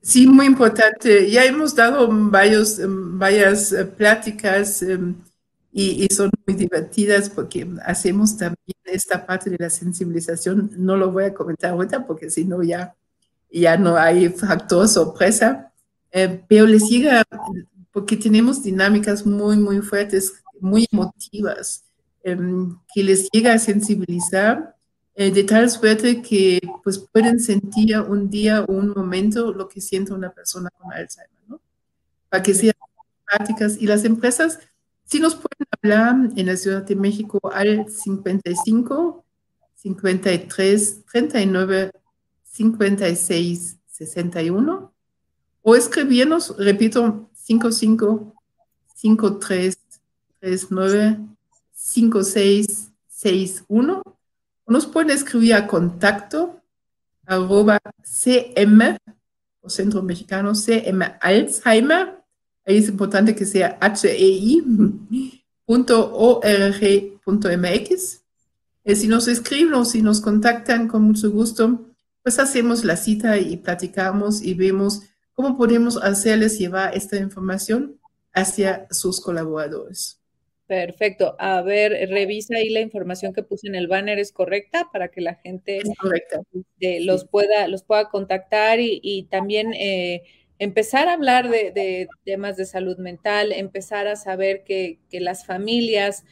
[0.02, 1.30] Sí, muy importante.
[1.30, 5.16] Ya hemos dado varios, varias eh, pláticas em,
[5.72, 10.72] y, son muy divertidas porque hacemos también esta parte de la sensibilización.
[10.78, 12.96] No lo voy a comentar ahorita porque si no ya,
[13.52, 15.74] ya no hay factor sorpresa,
[16.12, 17.24] eh, pero les llega
[17.92, 21.86] porque tenemos dinámicas muy, muy fuertes, muy emotivas,
[22.24, 24.76] em, que les llega a sensibilizar
[25.16, 29.82] eh, de tal suerte que pues pueden sentir un día o un momento lo que
[29.82, 31.60] siente una persona con Alzheimer, ¿no?
[32.30, 32.74] Para que sean
[33.26, 34.60] prácticas y las empresas
[35.04, 39.26] sí nos pueden hablar en la Ciudad de México al 55
[39.76, 41.92] 53 39
[42.44, 44.94] 56 61
[45.62, 48.34] o escribirnos, repito, 55
[48.96, 49.79] 53
[50.40, 51.18] 39
[51.74, 54.02] 56 61
[54.70, 56.62] nos pueden escribir a contacto
[57.26, 58.98] arroba cm,
[59.62, 62.24] o Centro Mexicano, cm Alzheimer,
[62.66, 64.66] ahí es importante que sea hei.org.mx.
[68.86, 71.86] Eh, si nos escriben o si nos contactan con mucho gusto,
[72.24, 78.00] pues hacemos la cita y platicamos y vemos cómo podemos hacerles llevar esta información
[78.34, 80.19] hacia sus colaboradores.
[80.70, 81.36] Perfecto.
[81.40, 84.88] A ver, revisa ahí la información que puse en el banner, ¿es correcta?
[84.94, 90.22] Para que la gente este, los, pueda, los pueda contactar y, también eh,
[90.60, 96.24] empezar a hablar de, temas de salud mental, empezar a saber que, las familias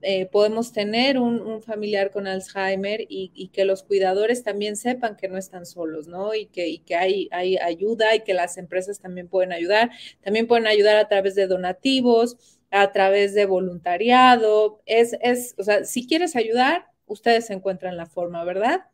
[0.00, 5.36] eh, podemos tener un, familiar con Alzheimer y, que los cuidadores también sepan que no
[5.36, 6.34] están solos, ¿no?
[6.34, 9.90] Y que, y que hay, hay ayuda y que las empresas también pueden ayudar.
[10.22, 14.80] También pueden ayudar a través de donativos a través de voluntariado.
[14.86, 18.86] Es, es, o sea, si quieres ayudar, ustedes encuentran la forma, ¿verdad?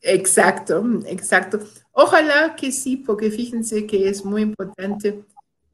[0.00, 1.60] Exacto, exacto.
[1.92, 5.24] Ojalá que sí, porque fíjense que es muy importante.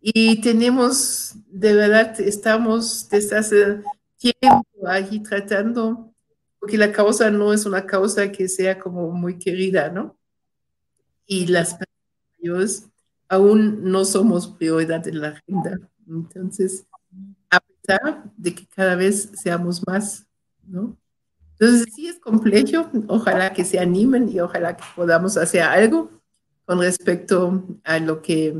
[0.00, 3.82] Y tenemos, de verdad, estamos desde hace
[4.18, 6.12] tiempo allí tratando,
[6.58, 10.18] porque la causa no es una causa que sea como muy querida, ¿no?
[11.24, 11.78] Y las
[12.38, 12.88] mayores
[13.28, 15.78] aún no somos prioridad en la agenda.
[16.08, 16.86] Entonces,
[18.36, 20.26] de que cada vez seamos más,
[20.66, 20.96] ¿no?
[21.52, 26.10] Entonces sí es complejo, ojalá que se animen y ojalá que podamos hacer algo
[26.64, 28.54] con respecto a lo que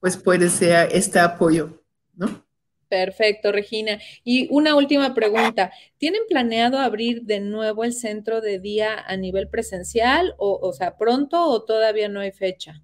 [0.00, 1.82] pues puede ser este apoyo,
[2.14, 2.46] ¿no?
[2.88, 3.98] Perfecto, Regina.
[4.24, 5.72] Y una última pregunta.
[5.98, 10.96] ¿Tienen planeado abrir de nuevo el centro de día a nivel presencial o, o sea,
[10.96, 12.82] pronto o todavía no hay fecha?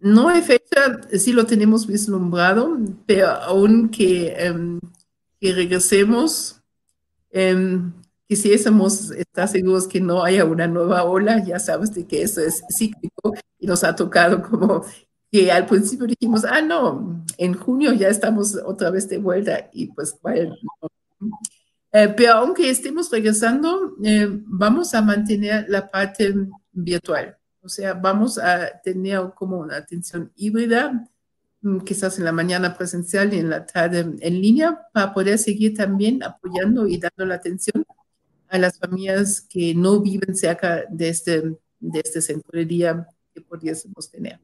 [0.00, 4.80] No hay fecha, sí lo tenemos vislumbrado, pero aún que, em,
[5.40, 6.62] que regresemos,
[7.30, 7.92] em,
[8.26, 12.62] quisiésemos estar seguros que no haya una nueva ola, ya sabes de que eso es
[12.74, 14.84] cíclico y nos ha tocado como
[15.30, 19.88] que al principio dijimos, ah, no, en junio ya estamos otra vez de vuelta y
[19.88, 20.56] pues bueno,
[21.92, 26.34] eh, pero aunque estemos regresando, eh, vamos a mantener la parte
[26.72, 27.36] virtual.
[27.62, 31.08] O sea, vamos a tener como una atención híbrida,
[31.60, 35.76] mm, quizás en la mañana presencial y en la tarde en línea, para poder seguir
[35.76, 37.84] también apoyando y dando la atención
[38.48, 41.42] a las familias que no viven cerca de este,
[41.78, 44.40] de este centro de día que pudiésemos tener.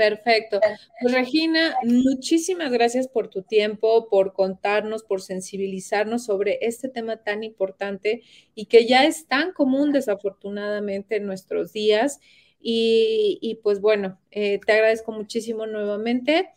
[0.00, 0.60] Perfecto.
[1.02, 7.44] Pues Regina, muchísimas gracias por tu tiempo, por contarnos, por sensibilizarnos sobre este tema tan
[7.44, 8.22] importante
[8.54, 12.18] y que ya es tan común desafortunadamente en nuestros días
[12.62, 16.50] y, pues bueno, eh, te agradezco muchísimo nuevamente.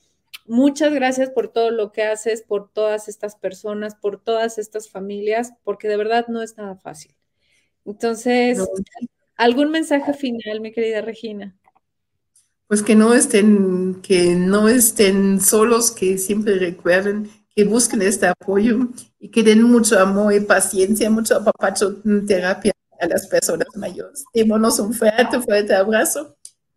[0.46, 5.54] Muchas gracias por todo lo que haces, por todas estas personas, por todas estas familias,
[5.64, 7.16] porque de verdad no es nada fácil.
[7.86, 8.60] Entonces,
[9.38, 11.56] ¿algún mensaje final, mi querida Regina?
[12.68, 18.88] Pues que no estén, que no estén solos, que siempre recuerden que busquen este apoyo
[19.20, 22.74] y que den mucho amor y paciencia, mucho apapacho, terapia
[23.04, 24.24] a las personas mayores.
[24.34, 26.36] Démonos un fuerte, fuerte abrazo.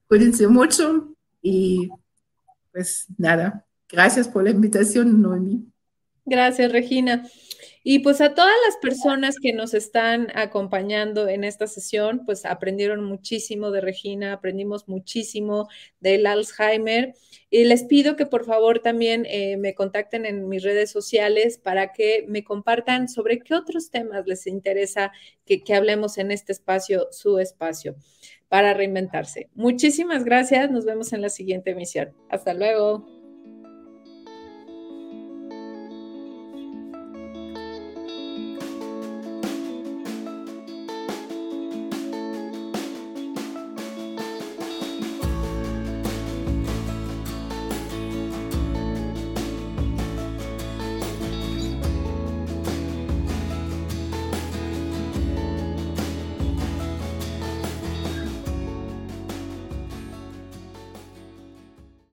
[0.09, 1.89] Cuídense mucho y
[2.73, 5.67] pues nada, gracias por la invitación, Noemi.
[6.25, 7.27] Gracias, Regina.
[7.89, 13.05] Y pues a todas las personas que nos están acompañando en esta sesión, pues aprendieron
[13.05, 15.69] muchísimo de Regina, aprendimos muchísimo
[16.01, 17.15] del Alzheimer.
[17.49, 21.93] Y les pido que por favor también eh, me contacten en mis redes sociales para
[21.93, 25.13] que me compartan sobre qué otros temas les interesa
[25.45, 27.95] que, que hablemos en este espacio, su espacio,
[28.49, 29.49] para reinventarse.
[29.55, 30.73] Muchísimas gracias.
[30.73, 32.17] Nos vemos en la siguiente emisión.
[32.31, 33.16] Hasta luego.